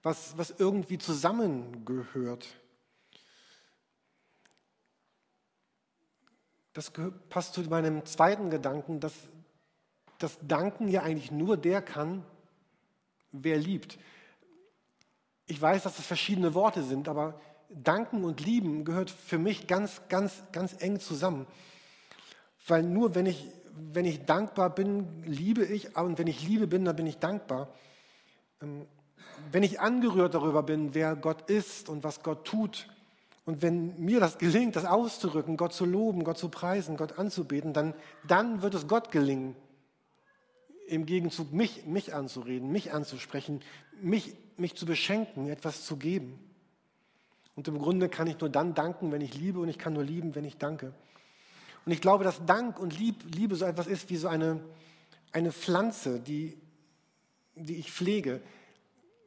was, 0.03 0.37
was 0.37 0.53
irgendwie 0.59 0.99
zusammengehört. 0.99 2.47
Das 6.73 6.91
passt 7.29 7.55
zu 7.55 7.61
meinem 7.61 8.05
zweiten 8.05 8.51
Gedanken, 8.51 8.99
dass 8.99 9.13
das 10.23 10.37
Danken 10.41 10.87
ja 10.87 11.03
eigentlich 11.03 11.31
nur 11.31 11.57
der 11.57 11.81
kann, 11.81 12.23
wer 13.31 13.57
liebt. 13.57 13.97
Ich 15.47 15.61
weiß, 15.61 15.83
dass 15.83 15.97
das 15.97 16.05
verschiedene 16.05 16.53
Worte 16.53 16.83
sind, 16.83 17.07
aber 17.07 17.39
Danken 17.69 18.23
und 18.23 18.41
Lieben 18.41 18.85
gehört 18.85 19.09
für 19.09 19.37
mich 19.37 19.67
ganz, 19.67 20.01
ganz, 20.09 20.43
ganz 20.51 20.75
eng 20.81 20.99
zusammen. 20.99 21.47
Weil 22.67 22.83
nur 22.83 23.15
wenn 23.15 23.25
ich, 23.25 23.47
wenn 23.75 24.05
ich 24.05 24.25
dankbar 24.25 24.69
bin, 24.69 25.23
liebe 25.25 25.63
ich, 25.65 25.95
und 25.95 26.17
wenn 26.17 26.27
ich 26.27 26.47
liebe 26.47 26.67
bin, 26.67 26.85
dann 26.85 26.95
bin 26.95 27.07
ich 27.07 27.17
dankbar. 27.17 27.69
Ähm, 28.61 28.85
wenn 29.51 29.63
ich 29.63 29.79
angerührt 29.79 30.33
darüber 30.33 30.63
bin, 30.63 30.93
wer 30.93 31.15
Gott 31.15 31.49
ist 31.49 31.89
und 31.89 32.03
was 32.03 32.21
Gott 32.23 32.45
tut, 32.45 32.87
und 33.45 33.61
wenn 33.61 33.99
mir 33.99 34.19
das 34.19 34.37
gelingt, 34.37 34.75
das 34.75 34.85
auszurücken, 34.85 35.57
Gott 35.57 35.73
zu 35.73 35.85
loben, 35.85 36.23
Gott 36.23 36.37
zu 36.37 36.49
preisen, 36.49 36.95
Gott 36.95 37.17
anzubeten, 37.17 37.73
dann, 37.73 37.95
dann 38.27 38.61
wird 38.61 38.75
es 38.75 38.87
Gott 38.87 39.11
gelingen, 39.11 39.55
im 40.91 41.05
Gegenzug 41.05 41.53
mich, 41.53 41.85
mich 41.85 42.13
anzureden, 42.13 42.69
mich 42.69 42.91
anzusprechen, 42.91 43.61
mich, 44.01 44.35
mich 44.57 44.75
zu 44.75 44.85
beschenken, 44.85 45.47
etwas 45.47 45.85
zu 45.85 45.95
geben. 45.95 46.37
Und 47.55 47.67
im 47.69 47.79
Grunde 47.79 48.09
kann 48.09 48.27
ich 48.27 48.39
nur 48.39 48.49
dann 48.49 48.73
danken, 48.73 49.11
wenn 49.11 49.21
ich 49.21 49.33
liebe 49.33 49.59
und 49.59 49.69
ich 49.69 49.77
kann 49.77 49.93
nur 49.93 50.03
lieben, 50.03 50.35
wenn 50.35 50.43
ich 50.43 50.57
danke. 50.57 50.93
Und 51.85 51.93
ich 51.93 52.01
glaube, 52.01 52.25
dass 52.25 52.45
Dank 52.45 52.77
und 52.77 52.97
Liebe 52.99 53.55
so 53.55 53.65
etwas 53.65 53.87
ist 53.87 54.09
wie 54.09 54.17
so 54.17 54.27
eine, 54.27 54.59
eine 55.31 55.51
Pflanze, 55.51 56.19
die, 56.19 56.57
die 57.55 57.77
ich 57.77 57.91
pflege, 57.91 58.41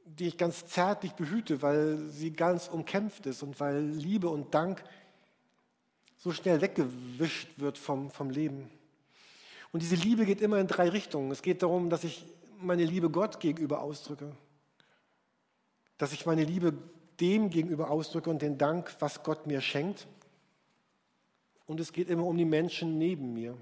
die 0.04 0.26
ich 0.26 0.36
ganz 0.36 0.66
zärtlich 0.66 1.12
behüte, 1.12 1.62
weil 1.62 2.10
sie 2.10 2.32
ganz 2.32 2.68
umkämpft 2.68 3.26
ist 3.26 3.42
und 3.42 3.58
weil 3.58 3.80
Liebe 3.80 4.28
und 4.28 4.54
Dank 4.54 4.84
so 6.18 6.30
schnell 6.30 6.60
weggewischt 6.60 7.48
wird 7.56 7.78
vom, 7.78 8.10
vom 8.10 8.30
Leben. 8.30 8.70
Und 9.74 9.82
diese 9.82 9.96
Liebe 9.96 10.24
geht 10.24 10.40
immer 10.40 10.60
in 10.60 10.68
drei 10.68 10.88
Richtungen. 10.88 11.32
Es 11.32 11.42
geht 11.42 11.60
darum, 11.64 11.90
dass 11.90 12.04
ich 12.04 12.24
meine 12.60 12.84
Liebe 12.84 13.10
Gott 13.10 13.40
gegenüber 13.40 13.82
ausdrücke, 13.82 14.30
dass 15.98 16.12
ich 16.12 16.26
meine 16.26 16.44
Liebe 16.44 16.74
dem 17.18 17.50
gegenüber 17.50 17.90
ausdrücke 17.90 18.30
und 18.30 18.40
den 18.40 18.56
Dank, 18.56 18.94
was 19.00 19.24
Gott 19.24 19.48
mir 19.48 19.60
schenkt. 19.60 20.06
Und 21.66 21.80
es 21.80 21.92
geht 21.92 22.08
immer 22.08 22.24
um 22.24 22.36
die 22.36 22.44
Menschen 22.44 22.98
neben 22.98 23.34
mir. 23.34 23.56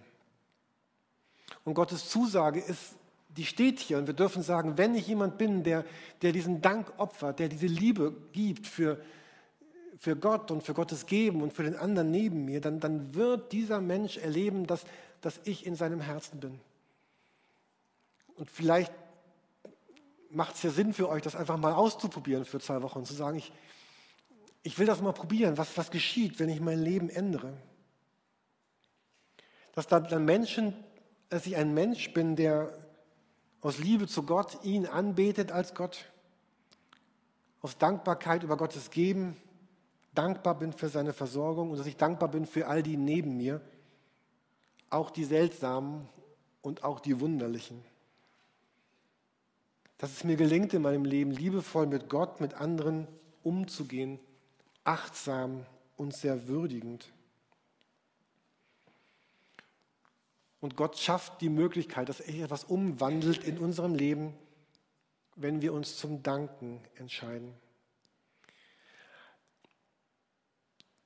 Und 1.64 1.72
Gottes 1.72 2.11
Zusage 2.11 2.61
ist, 2.61 2.94
die 3.31 3.46
steht 3.46 3.81
hier. 3.81 3.96
Und 3.96 4.07
wir 4.07 4.12
dürfen 4.12 4.42
sagen, 4.42 4.77
wenn 4.77 4.94
ich 4.94 5.07
jemand 5.07 5.38
bin, 5.38 5.62
der, 5.62 5.83
der 6.20 6.33
diesen 6.33 6.61
Dank 6.61 6.92
opfert, 6.98 7.38
der 7.38 7.48
diese 7.48 7.68
Liebe 7.68 8.14
gibt 8.35 8.66
für, 8.66 9.01
für 9.96 10.14
Gott 10.14 10.51
und 10.51 10.62
für 10.62 10.75
Gottes 10.75 11.07
Geben 11.07 11.40
und 11.40 11.55
für 11.55 11.62
den 11.62 11.75
anderen 11.75 12.11
neben 12.11 12.44
mir, 12.44 12.61
dann, 12.61 12.81
dann 12.81 13.14
wird 13.14 13.51
dieser 13.53 13.81
Mensch 13.81 14.18
erleben, 14.18 14.66
dass, 14.66 14.85
dass 15.22 15.40
ich 15.44 15.64
in 15.64 15.74
seinem 15.74 16.00
Herzen 16.00 16.40
bin. 16.40 16.61
Und 18.35 18.50
vielleicht 18.50 18.92
macht 20.30 20.56
es 20.56 20.62
ja 20.62 20.70
Sinn 20.70 20.92
für 20.92 21.08
euch, 21.08 21.22
das 21.22 21.37
einfach 21.37 21.56
mal 21.56 21.72
auszuprobieren 21.72 22.44
für 22.44 22.61
zwei 22.61 22.82
Wochen 22.82 23.04
zu 23.04 23.14
sagen, 23.14 23.38
ich, 23.38 23.52
ich 24.62 24.78
will 24.78 24.87
das 24.87 25.00
mal 25.00 25.12
probieren, 25.12 25.56
was, 25.58 25.76
was 25.76 25.90
geschieht, 25.90 26.38
wenn 26.38 26.48
ich 26.48 26.61
mein 26.61 26.80
Leben 26.80 27.08
ändere. 27.08 27.52
Dass 29.74 29.87
da 29.87 30.00
dann 30.00 30.24
Menschen, 30.24 30.74
dass 31.28 31.46
ich 31.46 31.56
ein 31.56 31.72
Mensch 31.72 32.12
bin, 32.12 32.37
der 32.37 32.76
aus 33.61 33.78
Liebe 33.78 34.08
zu 34.08 34.24
Gott 34.24 34.64
ihn 34.64 34.87
anbetet 34.87 35.52
als 35.52 35.74
Gott, 35.74 36.11
aus 37.61 37.78
Dankbarkeit 37.78 38.42
über 38.42 38.56
Gottes 38.56 38.90
Geben, 38.90 39.37
dankbar 40.14 40.58
bin 40.58 40.72
für 40.72 40.88
seine 40.88 41.12
Versorgung 41.12 41.70
und 41.70 41.78
dass 41.78 41.87
ich 41.87 41.96
dankbar 41.96 42.28
bin 42.28 42.44
für 42.44 42.66
all 42.66 42.82
die 42.82 42.96
neben 42.96 43.37
mir, 43.37 43.61
auch 44.92 45.11
die 45.11 45.24
seltsamen 45.24 46.09
und 46.62 46.85
auch 46.85 47.00
die 47.00 47.20
wunderlichen 47.20 47.83
dass 50.02 50.11
es 50.11 50.24
mir 50.24 50.35
gelingt, 50.35 50.74
in 50.74 50.83
meinem 50.83 51.05
Leben 51.05 51.31
liebevoll 51.31 51.87
mit 51.87 52.09
Gott, 52.09 52.40
mit 52.40 52.55
anderen 52.55 53.07
umzugehen, 53.44 54.18
achtsam 54.83 55.64
und 55.96 56.12
sehr 56.12 56.48
würdigend. 56.48 57.12
Und 60.61 60.74
Gott 60.74 60.98
schafft 60.98 61.40
die 61.40 61.48
Möglichkeit, 61.48 62.09
dass 62.09 62.18
er 62.18 62.46
etwas 62.46 62.64
umwandelt 62.64 63.44
in 63.44 63.59
unserem 63.59 63.94
Leben, 63.94 64.35
wenn 65.37 65.62
wir 65.62 65.72
uns 65.72 65.96
zum 65.96 66.20
Danken 66.24 66.81
entscheiden. 66.96 67.55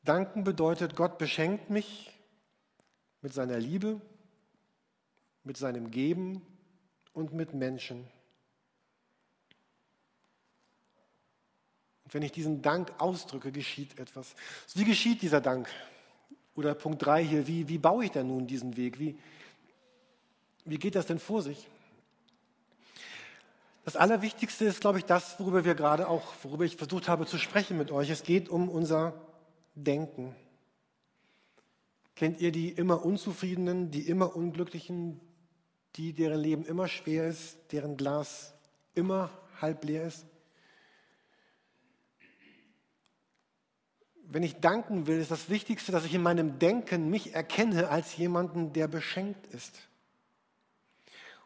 Danken 0.04 0.42
bedeutet, 0.42 0.96
Gott 0.96 1.18
beschenkt 1.18 1.68
mich 1.68 2.15
mit 3.26 3.34
seiner 3.34 3.58
Liebe, 3.58 4.00
mit 5.42 5.56
seinem 5.56 5.90
Geben 5.90 6.42
und 7.12 7.32
mit 7.32 7.54
Menschen. 7.54 8.06
Wenn 12.04 12.22
ich 12.22 12.30
diesen 12.30 12.62
Dank 12.62 12.92
ausdrücke, 12.98 13.50
geschieht 13.50 13.98
etwas. 13.98 14.36
Wie 14.74 14.84
geschieht 14.84 15.22
dieser 15.22 15.40
Dank? 15.40 15.68
Oder 16.54 16.76
Punkt 16.76 17.04
3 17.04 17.24
hier, 17.24 17.48
wie, 17.48 17.66
wie 17.66 17.78
baue 17.78 18.04
ich 18.04 18.12
denn 18.12 18.28
nun 18.28 18.46
diesen 18.46 18.76
Weg? 18.76 19.00
Wie, 19.00 19.18
wie 20.64 20.78
geht 20.78 20.94
das 20.94 21.06
denn 21.06 21.18
vor 21.18 21.42
sich? 21.42 21.66
Das 23.84 23.96
Allerwichtigste 23.96 24.66
ist, 24.66 24.80
glaube 24.80 24.98
ich, 24.98 25.04
das, 25.04 25.40
worüber 25.40 25.64
wir 25.64 25.74
gerade 25.74 26.08
auch, 26.08 26.32
worüber 26.44 26.64
ich 26.64 26.76
versucht 26.76 27.08
habe 27.08 27.26
zu 27.26 27.38
sprechen 27.38 27.76
mit 27.76 27.90
euch. 27.90 28.08
Es 28.08 28.22
geht 28.22 28.48
um 28.48 28.68
unser 28.68 29.14
Denken. 29.74 30.36
Kennt 32.16 32.40
ihr 32.40 32.50
die 32.50 32.70
immer 32.70 33.04
Unzufriedenen, 33.04 33.90
die 33.90 34.08
immer 34.08 34.34
Unglücklichen, 34.34 35.20
die, 35.96 36.14
deren 36.14 36.40
Leben 36.40 36.64
immer 36.64 36.88
schwer 36.88 37.28
ist, 37.28 37.58
deren 37.72 37.98
Glas 37.98 38.54
immer 38.94 39.30
halb 39.60 39.84
leer 39.84 40.06
ist? 40.06 40.24
Wenn 44.28 44.42
ich 44.42 44.56
danken 44.56 45.06
will, 45.06 45.20
ist 45.20 45.30
das 45.30 45.50
Wichtigste, 45.50 45.92
dass 45.92 46.06
ich 46.06 46.14
in 46.14 46.22
meinem 46.22 46.58
Denken 46.58 47.10
mich 47.10 47.34
erkenne 47.34 47.90
als 47.90 48.16
jemanden, 48.16 48.72
der 48.72 48.88
beschenkt 48.88 49.46
ist. 49.54 49.78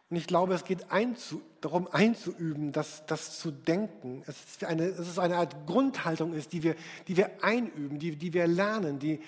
Und 0.09 0.17
ich 0.17 0.29
glaube, 0.29 0.55
es 0.55 0.65
geht 0.65 0.91
einzu, 0.93 1.43
darum 1.61 1.89
einzuüben, 1.89 2.71
das, 2.71 3.05
das 3.07 3.39
zu 3.41 3.51
denken. 3.51 4.23
Es 4.27 4.37
ist, 4.45 4.65
eine, 4.65 4.85
es 4.85 5.09
ist 5.09 5.19
eine 5.19 5.37
Art 5.37 5.67
Grundhaltung 5.67 6.33
ist, 6.33 6.53
die 6.53 6.63
wir, 6.63 6.77
die 7.09 7.17
wir 7.17 7.43
einüben, 7.43 7.99
die, 7.99 8.15
die 8.15 8.33
wir 8.33 8.47
lernen, 8.47 9.01
die, 9.01 9.21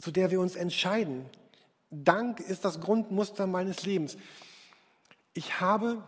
zu 0.00 0.10
der 0.10 0.30
wir 0.30 0.40
uns 0.40 0.56
entscheiden. 0.56 1.26
Dank 1.90 2.40
ist 2.40 2.64
das 2.64 2.80
Grundmuster 2.80 3.46
meines 3.46 3.84
Lebens. 3.84 4.16
Ich 5.34 5.60
habe 5.60 6.02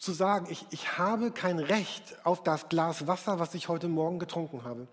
zu 0.00 0.12
sagen, 0.12 0.46
ich, 0.50 0.66
ich 0.70 0.98
habe 0.98 1.30
kein 1.30 1.58
Recht 1.58 2.16
auf 2.24 2.42
das 2.42 2.68
Glas 2.68 3.06
Wasser, 3.06 3.38
was 3.38 3.54
ich 3.54 3.68
heute 3.68 3.88
Morgen 3.88 4.18
getrunken 4.18 4.64
habe. 4.64 4.86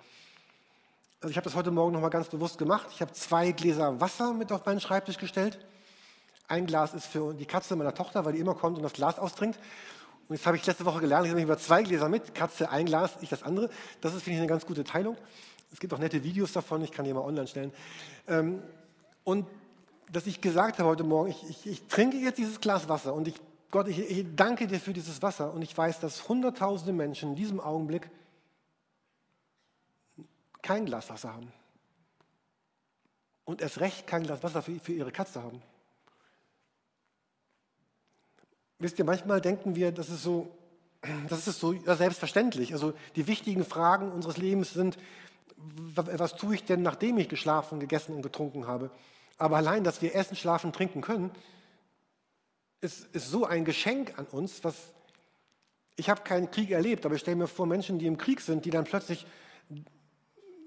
Also 1.19 1.32
ich 1.32 1.38
habe 1.38 1.45
das 1.45 1.56
heute 1.56 1.71
Morgen 1.71 1.93
nochmal 1.93 2.10
ganz 2.10 2.30
bewusst 2.30 2.58
gemacht. 2.58 2.88
Ich 2.91 3.02
habe 3.02 3.12
zwei 3.13 3.52
Gläser 3.52 4.00
Wasser 4.00 4.34
mit 4.34 4.52
auf 4.52 4.65
meinen 4.65 4.80
Schreibtisch 4.80 5.17
gestellt. 5.17 5.60
Ein 6.47 6.65
Glas 6.65 6.93
ist 6.93 7.06
für 7.06 7.34
die 7.34 7.45
Katze 7.45 7.76
meiner 7.76 7.93
Tochter, 7.93 8.26
weil 8.26 8.34
die 8.34 8.39
immer 8.39 8.56
kommt 8.56 8.78
und 8.78 8.84
das 8.84 8.93
Glas 8.93 9.19
austrinkt. 9.19 9.60
Und 10.28 10.36
jetzt 10.36 10.45
habe 10.45 10.58
ich 10.58 10.65
letzte 10.65 10.86
Woche 10.86 11.00
gelernt, 11.00 11.26
ich 11.26 11.32
habe 11.32 11.41
über 11.41 11.58
zwei 11.58 11.84
Gläser 11.84 12.10
mit, 12.10 12.34
Katze 12.34 12.69
ein 12.69 12.86
Glas, 12.86 13.12
ich 13.21 13.30
das 13.30 13.43
andere. 13.43 13.69
Das 14.00 14.13
ist, 14.13 14.24
finde 14.24 14.36
ich, 14.36 14.39
eine 14.39 14.47
ganz 14.47 14.65
gute 14.65 14.84
Teilung. 14.84 15.17
Es 15.71 15.79
gibt 15.79 15.93
auch 15.93 15.99
nette 15.99 16.23
Videos 16.23 16.51
davon, 16.51 16.84
ich 16.84 16.91
kann 16.91 17.05
die 17.05 17.13
mal 17.13 17.21
online 17.21 17.47
stellen. 17.47 17.71
Ähm, 18.27 18.62
und 19.23 19.47
dass 20.12 20.27
ich 20.27 20.41
gesagt 20.41 20.79
habe 20.79 20.89
heute 20.89 21.03
Morgen, 21.03 21.29
ich, 21.29 21.49
ich, 21.49 21.67
ich 21.67 21.88
trinke 21.88 22.17
jetzt 22.17 22.38
dieses 22.38 22.60
Glas 22.60 22.89
Wasser 22.89 23.13
und 23.13 23.27
ich, 23.27 23.36
Gott, 23.71 23.88
ich, 23.88 23.99
ich 23.99 24.25
danke 24.36 24.67
dir 24.67 24.79
für 24.79 24.93
dieses 24.93 25.21
Wasser 25.21 25.53
und 25.53 25.62
ich 25.62 25.77
weiß, 25.77 26.01
dass 26.01 26.27
hunderttausende 26.27 26.91
Menschen 26.91 27.29
in 27.29 27.36
diesem 27.36 27.62
Augenblick 27.62 28.10
kein 30.62 30.86
Glas 30.86 31.10
Wasser 31.10 31.34
haben. 31.34 31.51
Und 33.45 33.62
erst 33.62 33.79
recht 33.79 34.07
kein 34.07 34.23
Glas 34.23 34.43
Wasser 34.43 34.62
für, 34.62 34.77
für 34.79 34.93
ihre 34.93 35.12
Katze 35.12 35.41
haben. 35.41 35.62
Wisst 38.79 38.97
ihr, 38.99 39.05
manchmal 39.05 39.41
denken 39.41 39.75
wir, 39.75 39.91
das 39.91 40.10
ist 40.10 40.23
so, 40.23 40.49
das 41.29 41.47
ist 41.47 41.60
so 41.60 41.73
selbstverständlich. 41.73 42.73
Also 42.73 42.93
die 43.15 43.27
wichtigen 43.27 43.63
Fragen 43.63 44.12
unseres 44.12 44.38
Lebens 44.38 44.73
sind, 44.73 44.97
was 45.95 46.36
tue 46.36 46.56
ich 46.56 46.65
denn, 46.65 46.82
nachdem 46.82 47.17
ich 47.17 47.30
geschlafen, 47.30 47.80
gegessen 47.80 48.15
und 48.15 48.21
getrunken 48.21 48.67
habe? 48.67 48.91
Aber 49.38 49.58
allein, 49.58 49.84
dass 49.84 50.02
wir 50.02 50.15
essen, 50.15 50.36
schlafen, 50.36 50.74
trinken 50.74 51.02
können, 51.02 51.32
ist, 52.82 53.06
ist 53.13 53.30
so 53.30 53.45
ein 53.45 53.65
Geschenk 53.65 54.17
an 54.17 54.26
uns, 54.26 54.63
was 54.63 54.76
ich 55.95 56.10
habe 56.10 56.21
keinen 56.21 56.50
Krieg 56.50 56.71
erlebt, 56.71 57.06
aber 57.06 57.15
ich 57.15 57.21
stelle 57.21 57.38
mir 57.38 57.47
vor, 57.47 57.65
Menschen, 57.67 58.00
die 58.00 58.08
im 58.08 58.17
Krieg 58.17 58.41
sind, 58.41 58.65
die 58.65 58.69
dann 58.71 58.86
plötzlich, 58.86 59.26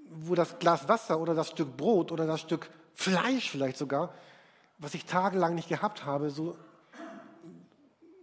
wo 0.09 0.35
das 0.35 0.59
Glas 0.59 0.87
Wasser 0.87 1.19
oder 1.19 1.33
das 1.33 1.49
Stück 1.49 1.75
Brot 1.75 2.11
oder 2.11 2.25
das 2.25 2.41
Stück 2.41 2.69
Fleisch 2.93 3.49
vielleicht 3.49 3.77
sogar, 3.77 4.13
was 4.77 4.93
ich 4.93 5.05
tagelang 5.05 5.55
nicht 5.55 5.67
gehabt 5.67 6.05
habe, 6.05 6.29
so 6.29 6.55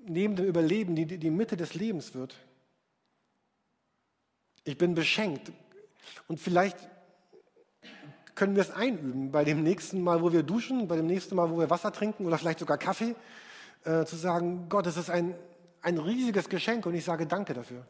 neben 0.06 0.37
dem 0.37 0.46
Überleben 0.46 0.96
die, 0.96 1.06
die 1.06 1.30
Mitte 1.30 1.56
des 1.56 1.74
Lebens 1.74 2.14
wird. 2.14 2.35
Ich 4.64 4.78
bin 4.78 4.94
beschenkt. 4.94 5.52
Und 6.28 6.40
vielleicht 6.40 6.76
können 8.34 8.56
wir 8.56 8.62
es 8.62 8.70
einüben 8.70 9.30
bei 9.30 9.44
dem 9.44 9.62
nächsten 9.62 10.02
Mal, 10.02 10.22
wo 10.22 10.32
wir 10.32 10.42
duschen, 10.42 10.88
bei 10.88 10.96
dem 10.96 11.06
nächsten 11.06 11.34
Mal, 11.34 11.50
wo 11.50 11.58
wir 11.58 11.70
Wasser 11.70 11.92
trinken 11.92 12.26
oder 12.26 12.38
vielleicht 12.38 12.58
sogar 12.58 12.78
Kaffee, 12.78 13.14
äh, 13.84 14.04
zu 14.04 14.16
sagen, 14.16 14.68
Gott, 14.68 14.86
es 14.86 14.96
ist 14.96 15.10
ein, 15.10 15.34
ein 15.82 15.98
riesiges 15.98 16.48
Geschenk 16.48 16.86
und 16.86 16.94
ich 16.94 17.04
sage 17.04 17.26
Danke 17.26 17.54
dafür. 17.54 17.86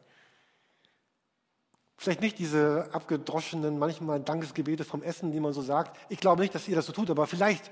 Vielleicht 1.96 2.20
nicht 2.20 2.38
diese 2.38 2.88
abgedroschenen, 2.92 3.78
manchmal 3.78 4.18
Dankesgebete 4.20 4.84
vom 4.84 5.02
Essen, 5.02 5.30
die 5.30 5.38
man 5.38 5.52
so 5.52 5.62
sagt. 5.62 5.96
Ich 6.08 6.18
glaube 6.18 6.42
nicht, 6.42 6.54
dass 6.54 6.66
ihr 6.66 6.74
das 6.74 6.86
so 6.86 6.92
tut, 6.92 7.10
aber 7.10 7.28
vielleicht 7.28 7.70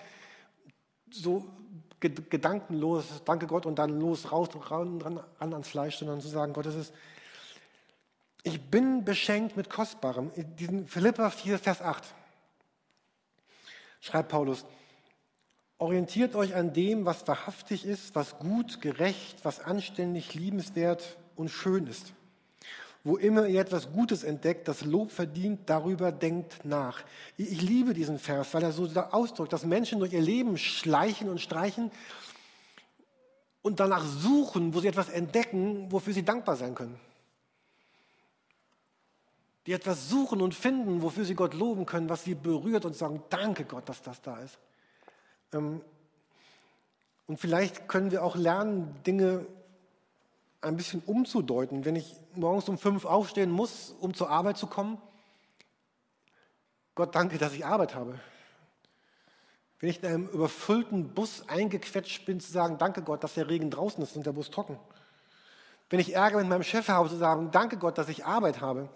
so 1.10 1.50
gedankenlos, 1.98 3.22
danke 3.24 3.46
Gott, 3.46 3.66
und 3.66 3.78
dann 3.78 3.98
los, 3.98 4.30
raus, 4.30 4.48
ran, 4.70 5.00
ran, 5.02 5.20
ran 5.38 5.52
ans 5.52 5.68
Fleisch, 5.68 5.98
sondern 5.98 6.20
zu 6.20 6.28
sagen, 6.28 6.52
Gott, 6.52 6.66
es 6.66 6.74
ist, 6.74 6.94
ich 8.42 8.60
bin 8.60 9.04
beschenkt 9.04 9.56
mit 9.56 9.68
Kostbarem. 9.68 10.30
In 10.34 10.56
diesen 10.56 10.86
Philippa 10.86 11.30
4, 11.30 11.58
Vers 11.58 11.82
8 11.82 12.14
schreibt 14.00 14.30
Paulus, 14.30 14.64
orientiert 15.78 16.34
euch 16.34 16.54
an 16.54 16.72
dem, 16.72 17.04
was 17.04 17.26
wahrhaftig 17.26 17.84
ist, 17.84 18.14
was 18.14 18.38
gut, 18.38 18.80
gerecht, 18.80 19.44
was 19.44 19.60
anständig, 19.60 20.34
liebenswert 20.34 21.18
und 21.36 21.48
schön 21.48 21.86
ist. 21.86 22.12
Wo 23.02 23.16
immer 23.16 23.46
ihr 23.46 23.60
etwas 23.60 23.92
Gutes 23.92 24.24
entdeckt, 24.24 24.68
das 24.68 24.84
Lob 24.84 25.10
verdient, 25.10 25.60
darüber 25.70 26.12
denkt 26.12 26.64
nach. 26.64 27.02
Ich 27.38 27.62
liebe 27.62 27.94
diesen 27.94 28.18
Vers, 28.18 28.52
weil 28.52 28.62
er 28.62 28.72
so 28.72 28.86
ausdrückt, 29.10 29.54
dass 29.54 29.64
Menschen 29.64 30.00
durch 30.00 30.12
ihr 30.12 30.20
Leben 30.20 30.58
schleichen 30.58 31.30
und 31.30 31.40
streichen 31.40 31.90
und 33.62 33.80
danach 33.80 34.04
suchen, 34.04 34.74
wo 34.74 34.80
sie 34.80 34.88
etwas 34.88 35.08
entdecken, 35.08 35.90
wofür 35.90 36.12
sie 36.12 36.24
dankbar 36.24 36.56
sein 36.56 36.74
können. 36.74 37.00
Die 39.66 39.72
etwas 39.72 40.08
suchen 40.08 40.40
und 40.40 40.54
finden, 40.54 41.02
wofür 41.02 41.24
sie 41.24 41.34
Gott 41.34 41.54
loben 41.54 41.86
können, 41.86 42.08
was 42.08 42.24
sie 42.24 42.34
berührt 42.34 42.84
und 42.84 42.96
sagen, 42.96 43.22
danke 43.28 43.64
Gott, 43.64 43.88
dass 43.88 44.02
das 44.02 44.22
da 44.22 44.38
ist. 44.38 44.58
Ähm, 45.52 45.80
und 47.26 47.38
vielleicht 47.38 47.86
können 47.86 48.10
wir 48.10 48.24
auch 48.24 48.36
lernen, 48.36 48.94
Dinge 49.06 49.46
ein 50.62 50.76
bisschen 50.76 51.02
umzudeuten. 51.06 51.84
Wenn 51.84 51.96
ich 51.96 52.16
morgens 52.34 52.68
um 52.68 52.78
fünf 52.78 53.04
aufstehen 53.04 53.50
muss, 53.50 53.94
um 54.00 54.14
zur 54.14 54.30
Arbeit 54.30 54.58
zu 54.58 54.66
kommen, 54.66 54.98
Gott 56.94 57.14
danke, 57.14 57.38
dass 57.38 57.54
ich 57.54 57.64
Arbeit 57.64 57.94
habe. 57.94 58.18
Wenn 59.78 59.88
ich 59.88 60.02
in 60.02 60.08
einem 60.08 60.28
überfüllten 60.28 61.14
Bus 61.14 61.48
eingequetscht 61.48 62.26
bin, 62.26 62.40
zu 62.40 62.52
sagen, 62.52 62.76
danke 62.76 63.00
Gott, 63.00 63.24
dass 63.24 63.34
der 63.34 63.48
Regen 63.48 63.70
draußen 63.70 64.02
ist 64.02 64.16
und 64.16 64.26
der 64.26 64.32
Bus 64.32 64.50
trocken. 64.50 64.78
Wenn 65.88 66.00
ich 66.00 66.14
Ärger 66.14 66.38
mit 66.38 66.48
meinem 66.48 66.62
Chef 66.62 66.88
habe, 66.88 67.08
zu 67.08 67.16
sagen, 67.16 67.50
danke 67.50 67.78
Gott, 67.78 67.96
dass 67.96 68.08
ich 68.08 68.26
Arbeit 68.26 68.60
habe. 68.60 68.90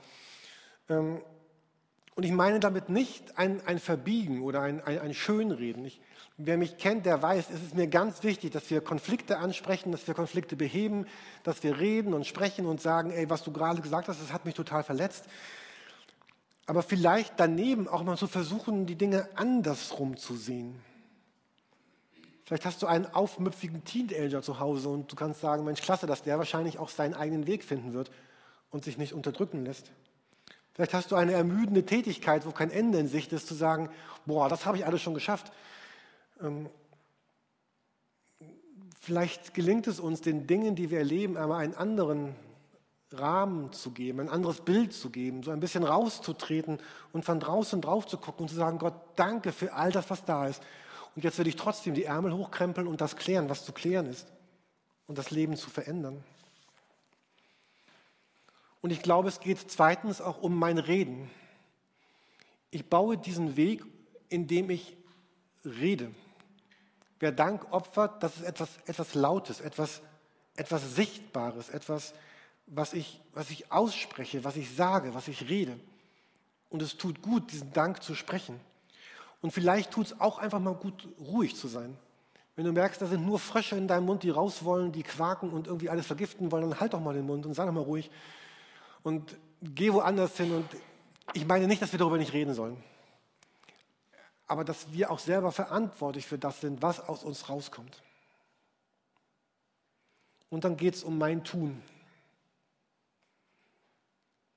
Ähm, 0.88 1.20
und 2.14 2.22
ich 2.22 2.30
meine 2.30 2.60
damit 2.60 2.88
nicht 2.88 3.38
ein, 3.38 3.60
ein 3.66 3.80
Verbiegen 3.80 4.42
oder 4.42 4.60
ein, 4.60 4.80
ein, 4.82 5.00
ein 5.00 5.14
Schönreden. 5.14 5.84
Ich, 5.84 6.00
wer 6.36 6.56
mich 6.56 6.78
kennt, 6.78 7.06
der 7.06 7.20
weiß, 7.20 7.50
es 7.50 7.62
ist 7.62 7.74
mir 7.74 7.88
ganz 7.88 8.22
wichtig, 8.22 8.52
dass 8.52 8.70
wir 8.70 8.80
Konflikte 8.80 9.38
ansprechen, 9.38 9.90
dass 9.90 10.06
wir 10.06 10.14
Konflikte 10.14 10.54
beheben, 10.54 11.06
dass 11.42 11.62
wir 11.64 11.78
reden 11.78 12.14
und 12.14 12.26
sprechen 12.26 12.66
und 12.66 12.80
sagen, 12.80 13.10
ey, 13.10 13.28
was 13.30 13.42
du 13.42 13.52
gerade 13.52 13.82
gesagt 13.82 14.08
hast, 14.08 14.22
das 14.22 14.32
hat 14.32 14.44
mich 14.44 14.54
total 14.54 14.84
verletzt. 14.84 15.24
Aber 16.66 16.82
vielleicht 16.82 17.34
daneben 17.36 17.88
auch 17.88 18.04
mal 18.04 18.16
zu 18.16 18.28
versuchen, 18.28 18.86
die 18.86 18.94
Dinge 18.94 19.28
andersrum 19.34 20.16
zu 20.16 20.36
sehen. 20.36 20.80
Vielleicht 22.44 22.64
hast 22.64 22.82
du 22.82 22.86
einen 22.86 23.06
aufmüpfigen 23.06 23.84
Teenager 23.84 24.42
zu 24.42 24.60
Hause 24.60 24.88
und 24.90 25.10
du 25.10 25.16
kannst 25.16 25.40
sagen, 25.40 25.64
Mensch, 25.64 25.80
klasse, 25.80 26.06
dass 26.06 26.22
der 26.22 26.38
wahrscheinlich 26.38 26.78
auch 26.78 26.90
seinen 26.90 27.14
eigenen 27.14 27.46
Weg 27.46 27.64
finden 27.64 27.92
wird 27.92 28.10
und 28.70 28.84
sich 28.84 28.98
nicht 28.98 29.14
unterdrücken 29.14 29.64
lässt. 29.64 29.90
Vielleicht 30.74 30.92
hast 30.92 31.12
du 31.12 31.16
eine 31.16 31.32
ermüdende 31.32 31.86
Tätigkeit, 31.86 32.46
wo 32.46 32.50
kein 32.50 32.70
Ende 32.70 32.98
in 32.98 33.08
Sicht 33.08 33.32
ist, 33.32 33.46
zu 33.46 33.54
sagen, 33.54 33.88
boah, 34.26 34.48
das 34.48 34.66
habe 34.66 34.76
ich 34.76 34.84
alles 34.84 35.00
schon 35.00 35.14
geschafft. 35.14 35.52
Ähm, 36.42 36.68
vielleicht 39.00 39.54
gelingt 39.54 39.86
es 39.86 40.00
uns, 40.00 40.20
den 40.20 40.48
Dingen, 40.48 40.74
die 40.74 40.90
wir 40.90 40.98
erleben, 40.98 41.36
einmal 41.36 41.60
einen 41.60 41.74
anderen 41.74 42.34
Rahmen 43.12 43.72
zu 43.72 43.92
geben, 43.92 44.18
ein 44.18 44.28
anderes 44.28 44.62
Bild 44.62 44.92
zu 44.92 45.10
geben, 45.10 45.44
so 45.44 45.52
ein 45.52 45.60
bisschen 45.60 45.84
rauszutreten 45.84 46.78
und 47.12 47.24
von 47.24 47.38
draußen 47.38 47.80
drauf 47.80 48.08
zu 48.08 48.18
gucken 48.18 48.42
und 48.44 48.48
zu 48.48 48.56
sagen, 48.56 48.78
Gott, 48.78 48.94
danke 49.14 49.52
für 49.52 49.74
all 49.74 49.92
das, 49.92 50.10
was 50.10 50.24
da 50.24 50.48
ist. 50.48 50.60
Und 51.14 51.22
jetzt 51.22 51.38
will 51.38 51.46
ich 51.46 51.54
trotzdem 51.54 51.94
die 51.94 52.04
Ärmel 52.04 52.34
hochkrempeln 52.34 52.88
und 52.88 53.00
das 53.00 53.14
klären, 53.14 53.48
was 53.48 53.64
zu 53.64 53.72
klären 53.72 54.06
ist 54.06 54.26
und 55.06 55.18
das 55.18 55.30
Leben 55.30 55.56
zu 55.56 55.70
verändern. 55.70 56.24
Und 58.84 58.90
ich 58.90 59.00
glaube, 59.00 59.30
es 59.30 59.40
geht 59.40 59.70
zweitens 59.70 60.20
auch 60.20 60.42
um 60.42 60.58
mein 60.58 60.76
Reden. 60.76 61.30
Ich 62.70 62.84
baue 62.84 63.16
diesen 63.16 63.56
Weg, 63.56 63.82
indem 64.28 64.68
ich 64.68 64.94
rede. 65.64 66.10
Wer 67.18 67.32
Dank 67.32 67.72
opfert, 67.72 68.22
das 68.22 68.36
ist 68.36 68.42
etwas, 68.42 68.68
etwas 68.84 69.14
Lautes, 69.14 69.62
etwas, 69.62 70.02
etwas 70.54 70.96
Sichtbares, 70.96 71.70
etwas, 71.70 72.12
was 72.66 72.92
ich, 72.92 73.22
was 73.32 73.48
ich 73.48 73.72
ausspreche, 73.72 74.44
was 74.44 74.56
ich 74.56 74.76
sage, 74.76 75.14
was 75.14 75.28
ich 75.28 75.48
rede. 75.48 75.80
Und 76.68 76.82
es 76.82 76.98
tut 76.98 77.22
gut, 77.22 77.52
diesen 77.52 77.72
Dank 77.72 78.02
zu 78.02 78.14
sprechen. 78.14 78.60
Und 79.40 79.52
vielleicht 79.52 79.92
tut 79.92 80.08
es 80.08 80.20
auch 80.20 80.36
einfach 80.36 80.60
mal 80.60 80.74
gut, 80.74 81.08
ruhig 81.18 81.56
zu 81.56 81.68
sein. 81.68 81.96
Wenn 82.54 82.66
du 82.66 82.72
merkst, 82.72 83.00
da 83.00 83.06
sind 83.06 83.24
nur 83.24 83.38
Frösche 83.38 83.76
in 83.76 83.88
deinem 83.88 84.04
Mund, 84.04 84.24
die 84.24 84.30
raus 84.30 84.62
wollen, 84.62 84.92
die 84.92 85.04
quaken 85.04 85.48
und 85.48 85.68
irgendwie 85.68 85.88
alles 85.88 86.04
vergiften 86.04 86.52
wollen, 86.52 86.68
dann 86.68 86.80
halt 86.80 86.92
doch 86.92 87.00
mal 87.00 87.14
den 87.14 87.24
Mund 87.24 87.46
und 87.46 87.54
sag 87.54 87.64
doch 87.64 87.72
mal 87.72 87.80
ruhig. 87.80 88.10
Und 89.04 89.36
geh 89.62 89.92
woanders 89.92 90.36
hin. 90.36 90.52
Und 90.52 90.68
ich 91.34 91.46
meine 91.46 91.68
nicht, 91.68 91.80
dass 91.80 91.92
wir 91.92 91.98
darüber 92.00 92.18
nicht 92.18 92.32
reden 92.32 92.54
sollen. 92.54 92.82
Aber 94.48 94.64
dass 94.64 94.92
wir 94.92 95.10
auch 95.10 95.20
selber 95.20 95.52
verantwortlich 95.52 96.26
für 96.26 96.38
das 96.38 96.60
sind, 96.60 96.82
was 96.82 97.00
aus 97.00 97.22
uns 97.22 97.48
rauskommt. 97.48 98.02
Und 100.50 100.64
dann 100.64 100.76
geht 100.76 100.94
es 100.94 101.04
um 101.04 101.18
mein 101.18 101.44
Tun. 101.44 101.80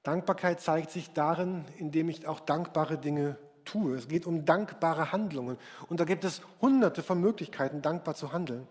Dankbarkeit 0.04 0.62
zeigt 0.62 0.92
sich 0.92 1.12
darin, 1.12 1.66
indem 1.78 2.10
ich 2.10 2.28
auch 2.28 2.40
dankbare 2.40 2.98
Dinge 2.98 3.38
tue. 3.66 3.96
Es 3.96 4.08
geht 4.08 4.26
um 4.26 4.46
dankbare 4.46 5.12
Handlungen. 5.12 5.58
Und 5.90 6.00
da 6.00 6.06
gibt 6.06 6.24
es 6.24 6.42
hunderte 6.62 7.04
von 7.04 7.20
Möglichkeiten, 7.20 7.82
dankbar 7.82 8.16
zu 8.16 8.32
handeln. 8.32 8.68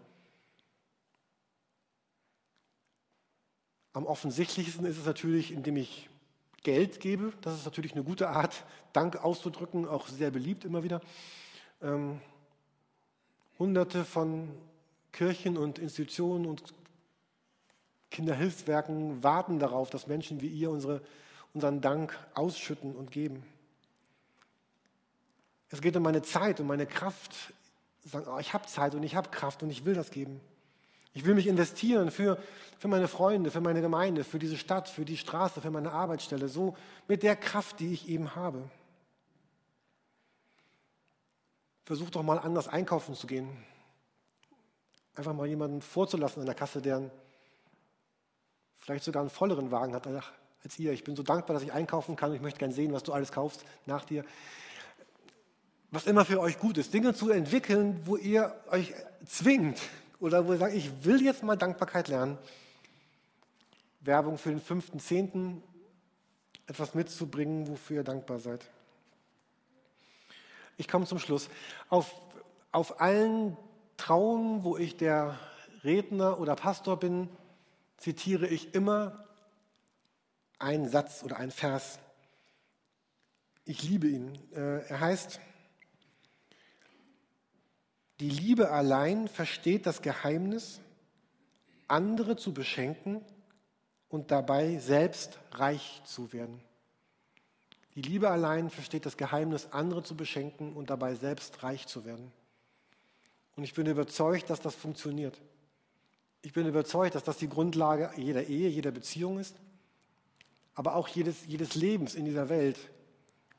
Am 3.96 4.04
offensichtlichsten 4.04 4.84
ist 4.84 4.98
es 4.98 5.06
natürlich, 5.06 5.52
indem 5.52 5.78
ich 5.78 6.10
Geld 6.62 7.00
gebe. 7.00 7.32
Das 7.40 7.54
ist 7.54 7.64
natürlich 7.64 7.94
eine 7.94 8.04
gute 8.04 8.28
Art, 8.28 8.66
Dank 8.92 9.24
auszudrücken, 9.24 9.88
auch 9.88 10.06
sehr 10.06 10.30
beliebt 10.30 10.66
immer 10.66 10.82
wieder. 10.82 11.00
Ähm, 11.80 12.20
hunderte 13.58 14.04
von 14.04 14.50
Kirchen 15.12 15.56
und 15.56 15.78
Institutionen 15.78 16.44
und 16.44 16.74
Kinderhilfswerken 18.10 19.22
warten 19.22 19.58
darauf, 19.58 19.88
dass 19.88 20.06
Menschen 20.06 20.42
wie 20.42 20.48
ihr 20.48 20.70
unsere, 20.70 21.00
unseren 21.54 21.80
Dank 21.80 22.18
ausschütten 22.34 22.94
und 22.94 23.10
geben. 23.10 23.46
Es 25.70 25.80
geht 25.80 25.96
um 25.96 26.02
meine 26.02 26.20
Zeit, 26.20 26.60
um 26.60 26.66
meine 26.66 26.84
Kraft. 26.84 27.54
Sagen, 28.04 28.26
oh, 28.28 28.38
ich 28.38 28.52
habe 28.52 28.66
Zeit 28.66 28.94
und 28.94 29.02
ich 29.04 29.16
habe 29.16 29.30
Kraft 29.30 29.62
und 29.62 29.70
ich 29.70 29.86
will 29.86 29.94
das 29.94 30.10
geben. 30.10 30.42
Ich 31.16 31.24
will 31.24 31.34
mich 31.34 31.46
investieren 31.46 32.10
für, 32.10 32.36
für 32.78 32.88
meine 32.88 33.08
Freunde, 33.08 33.50
für 33.50 33.62
meine 33.62 33.80
Gemeinde, 33.80 34.22
für 34.22 34.38
diese 34.38 34.58
Stadt, 34.58 34.86
für 34.86 35.06
die 35.06 35.16
Straße, 35.16 35.62
für 35.62 35.70
meine 35.70 35.90
Arbeitsstelle, 35.90 36.46
so 36.46 36.76
mit 37.08 37.22
der 37.22 37.36
Kraft, 37.36 37.80
die 37.80 37.94
ich 37.94 38.06
eben 38.10 38.34
habe. 38.36 38.68
Versuch 41.86 42.10
doch 42.10 42.22
mal 42.22 42.38
anders 42.38 42.68
einkaufen 42.68 43.14
zu 43.14 43.26
gehen. 43.26 43.48
Einfach 45.14 45.32
mal 45.32 45.46
jemanden 45.46 45.80
vorzulassen 45.80 46.40
an 46.40 46.46
der 46.46 46.54
Kasse, 46.54 46.82
der 46.82 47.10
vielleicht 48.76 49.04
sogar 49.04 49.22
einen 49.22 49.30
volleren 49.30 49.70
Wagen 49.70 49.94
hat 49.94 50.06
als 50.62 50.78
ihr. 50.78 50.92
Ich 50.92 51.02
bin 51.02 51.16
so 51.16 51.22
dankbar, 51.22 51.54
dass 51.54 51.62
ich 51.62 51.72
einkaufen 51.72 52.14
kann. 52.16 52.34
Ich 52.34 52.42
möchte 52.42 52.58
gerne 52.58 52.74
sehen, 52.74 52.92
was 52.92 53.04
du 53.04 53.14
alles 53.14 53.32
kaufst 53.32 53.64
nach 53.86 54.04
dir 54.04 54.22
was 55.90 56.06
immer 56.06 56.26
für 56.26 56.40
euch 56.40 56.58
gut 56.58 56.76
ist, 56.76 56.92
Dinge 56.92 57.14
zu 57.14 57.30
entwickeln, 57.30 58.02
wo 58.04 58.16
ihr 58.16 58.54
euch 58.70 58.92
zwingt 59.24 59.80
oder 60.20 60.46
wo 60.46 60.52
ihr 60.52 60.58
sagt, 60.58 60.74
ich 60.74 61.04
will 61.04 61.22
jetzt 61.22 61.42
mal 61.42 61.56
Dankbarkeit 61.56 62.08
lernen. 62.08 62.38
Werbung 64.00 64.38
für 64.38 64.50
den 64.50 64.60
5.10. 64.60 65.60
etwas 66.66 66.94
mitzubringen, 66.94 67.68
wofür 67.68 67.98
ihr 67.98 68.04
dankbar 68.04 68.38
seid. 68.38 68.68
Ich 70.76 70.88
komme 70.88 71.06
zum 71.06 71.18
Schluss. 71.18 71.48
Auf, 71.88 72.14
auf 72.70 73.00
allen 73.00 73.56
Trauungen, 73.96 74.62
wo 74.62 74.76
ich 74.76 74.96
der 74.96 75.38
Redner 75.84 76.38
oder 76.38 76.54
Pastor 76.54 76.98
bin, 76.98 77.28
zitiere 77.96 78.46
ich 78.46 78.74
immer 78.74 79.24
einen 80.58 80.88
Satz 80.88 81.22
oder 81.24 81.36
einen 81.38 81.50
Vers. 81.50 81.98
Ich 83.64 83.82
liebe 83.82 84.06
ihn. 84.06 84.38
Äh, 84.52 84.86
er 84.86 85.00
heißt, 85.00 85.40
die 88.20 88.30
Liebe 88.30 88.70
allein 88.70 89.28
versteht 89.28 89.86
das 89.86 90.00
Geheimnis, 90.00 90.80
andere 91.88 92.36
zu 92.36 92.54
beschenken 92.54 93.20
und 94.08 94.30
dabei 94.30 94.78
selbst 94.78 95.38
reich 95.52 96.02
zu 96.04 96.32
werden. 96.32 96.60
Die 97.94 98.02
Liebe 98.02 98.30
allein 98.30 98.70
versteht 98.70 99.06
das 99.06 99.16
Geheimnis, 99.16 99.68
andere 99.70 100.02
zu 100.02 100.16
beschenken 100.16 100.74
und 100.74 100.90
dabei 100.90 101.14
selbst 101.14 101.62
reich 101.62 101.86
zu 101.86 102.04
werden. 102.04 102.32
Und 103.56 103.64
ich 103.64 103.74
bin 103.74 103.86
überzeugt, 103.86 104.50
dass 104.50 104.60
das 104.60 104.74
funktioniert. 104.74 105.40
Ich 106.42 106.52
bin 106.52 106.66
überzeugt, 106.66 107.14
dass 107.14 107.24
das 107.24 107.38
die 107.38 107.48
Grundlage 107.48 108.10
jeder 108.16 108.44
Ehe, 108.44 108.68
jeder 108.68 108.90
Beziehung 108.90 109.38
ist, 109.38 109.56
aber 110.74 110.94
auch 110.94 111.08
jedes, 111.08 111.46
jedes 111.46 111.74
Lebens 111.74 112.14
in 112.14 112.26
dieser 112.26 112.48
Welt, 112.50 112.78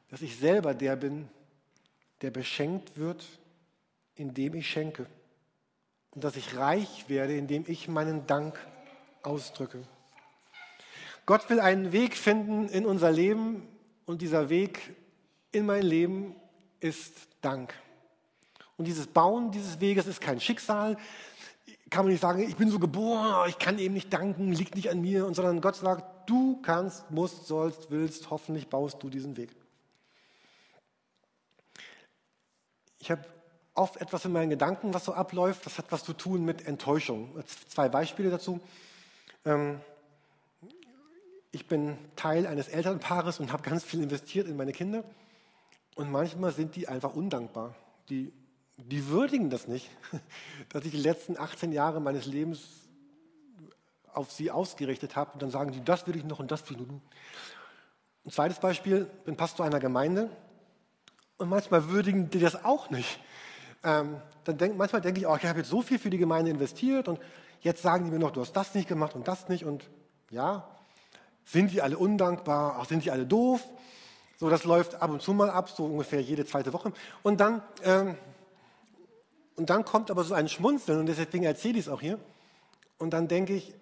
dass 0.10 0.22
ich 0.22 0.38
selber 0.38 0.74
der 0.74 0.96
bin, 0.96 1.28
der 2.22 2.32
beschenkt 2.32 2.98
wird 2.98 3.26
indem 4.18 4.56
ich 4.56 4.70
schenke. 4.70 5.06
Und 6.12 6.24
dass 6.24 6.36
ich 6.36 6.58
reich 6.58 7.06
werde, 7.08 7.38
indem 7.38 7.66
ich 7.68 7.88
meinen 7.88 8.28
Dank 8.28 8.58
ausdrücke. 9.24 9.84
Gott 11.26 11.50
will 11.50 11.60
einen 11.60 11.92
Weg 11.92 12.16
finden 12.16 12.70
in 12.70 12.86
unser 12.86 13.12
Leben 13.12 13.68
und 14.06 14.22
dieser 14.22 14.50
Weg 14.50 14.96
in 15.52 15.66
mein 15.66 15.84
Leben 15.84 16.36
ist 16.80 17.14
Dank. 17.42 17.74
Und 18.78 18.86
dieses 18.86 19.08
Bauen 19.08 19.52
dieses 19.52 19.80
Weges 19.80 20.08
ist 20.08 20.22
kein 20.22 20.40
Schicksal. 20.40 20.98
Kann 21.90 22.06
man 22.06 22.12
nicht 22.12 22.22
sagen, 22.22 22.42
ich 22.42 22.56
bin 22.56 22.70
so 22.70 22.80
geboren, 22.80 23.50
ich 23.50 23.60
kann 23.60 23.80
eben 23.80 23.94
nicht 23.94 24.12
danken, 24.12 24.52
liegt 24.52 24.76
nicht 24.76 24.90
an 24.90 25.02
mir, 25.02 25.34
sondern 25.34 25.62
Gott 25.62 25.76
sagt, 25.76 26.30
du 26.30 26.62
kannst, 26.62 27.10
musst, 27.12 27.48
sollst, 27.48 27.92
willst, 27.92 28.30
hoffentlich 28.30 28.68
baust 28.68 29.02
du 29.02 29.10
diesen 29.10 29.38
Weg. 29.38 29.56
Ich 33.00 33.12
habe 33.12 33.24
oft 33.78 33.98
etwas 33.98 34.26
in 34.26 34.32
meinen 34.32 34.50
Gedanken, 34.50 34.94
was 34.94 35.06
so 35.06 35.14
abläuft. 35.14 35.66
Das 35.66 35.78
hat 35.78 35.86
was 35.92 36.04
zu 36.04 36.14
tun 36.14 36.44
mit 36.44 36.68
Enttäuschung. 36.68 37.32
Zwei 37.70 37.90
Beispiele 37.90 38.30
dazu. 38.30 38.60
Ähm, 39.46 39.80
ich 41.52 41.68
bin 41.68 41.98
Teil 42.16 42.48
eines 42.48 42.68
Elternpaares 42.68 43.40
und 43.40 43.54
habe 43.54 43.64
ganz 43.64 43.84
viel 43.84 44.02
investiert 44.02 44.48
in 44.48 44.58
meine 44.58 44.74
Kinder. 44.74 45.04
Und 45.96 46.12
manchmal 46.12 46.52
sind 46.52 46.76
die 46.76 46.88
einfach 46.88 47.16
undankbar. 47.16 47.76
Die, 48.10 48.34
die 48.78 49.08
würdigen 49.08 49.50
das 49.50 49.68
nicht, 49.68 49.90
dass 50.70 50.84
ich 50.86 50.92
die 50.92 50.98
letzten 50.98 51.38
18 51.38 51.72
Jahre 51.72 52.02
meines 52.02 52.26
Lebens 52.26 52.68
auf 54.14 54.32
sie 54.32 54.50
ausgerichtet 54.50 55.16
habe. 55.16 55.34
Und 55.34 55.42
dann 55.42 55.52
sagen 55.52 55.72
die, 55.72 55.84
das 55.84 56.08
will 56.08 56.16
ich 56.16 56.24
noch 56.24 56.40
und 56.40 56.52
das 56.52 56.68
will 56.70 56.82
ich 56.82 56.88
noch. 56.88 57.02
Ein 58.26 58.32
zweites 58.32 58.60
Beispiel, 58.60 59.06
bin 59.26 59.38
Pastor 59.38 59.66
einer 59.66 59.80
Gemeinde. 59.80 60.30
Und 61.38 61.50
manchmal 61.50 61.90
würdigen 61.90 62.32
die 62.32 62.40
das 62.40 62.66
auch 62.66 62.90
nicht 62.90 63.20
ähm, 63.84 64.22
dann 64.44 64.58
denk, 64.58 64.78
manchmal 64.78 65.02
denke 65.02 65.20
ich, 65.20 65.28
oh, 65.28 65.36
ich 65.36 65.46
habe 65.46 65.60
jetzt 65.60 65.70
so 65.70 65.82
viel 65.82 66.00
für 66.00 66.10
die 66.10 66.18
Gemeinde 66.18 66.52
investiert 66.52 67.08
und 67.08 67.20
jetzt 67.62 67.82
sagen 67.82 68.06
die 68.06 68.12
mir 68.12 68.20
noch, 68.20 68.32
du 68.32 68.42
hast 68.42 68.54
das 68.54 68.74
nicht 68.76 68.88
gemacht 68.88 69.16
und 69.16 69.28
das 69.28 69.50
nicht 69.50 69.66
und 69.66 69.84
ja, 70.30 70.68
sind 71.46 71.72
die 71.72 71.82
alle 71.82 71.98
undankbar, 71.98 72.80
auch 72.80 72.86
sind 72.86 73.06
die 73.06 73.12
alle 73.12 73.26
doof. 73.26 73.64
So, 74.40 74.50
das 74.50 74.66
läuft 74.66 75.02
ab 75.02 75.10
und 75.10 75.22
zu 75.22 75.34
mal 75.34 75.50
ab, 75.50 75.70
so 75.70 75.86
ungefähr 75.86 76.22
jede 76.22 76.46
zweite 76.46 76.72
Woche. 76.74 76.94
Und 77.24 77.40
dann, 77.40 77.64
ähm, 77.84 78.16
und 79.56 79.70
dann 79.70 79.84
kommt 79.84 80.12
aber 80.12 80.24
so 80.24 80.36
ein 80.36 80.48
Schmunzeln 80.48 81.00
und 81.00 81.08
deswegen 81.08 81.44
erzähle 81.44 81.80
ich 81.80 81.88
es 81.88 81.90
auch 81.92 82.02
hier. 82.02 82.20
Und 83.00 83.12
dann 83.12 83.28
denke 83.28 83.54
ich, 83.54 83.74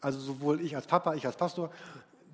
also 0.00 0.20
sowohl 0.20 0.60
ich 0.60 0.76
als 0.76 0.86
Papa, 0.86 1.14
ich 1.14 1.26
als 1.26 1.36
Pastor, 1.36 1.70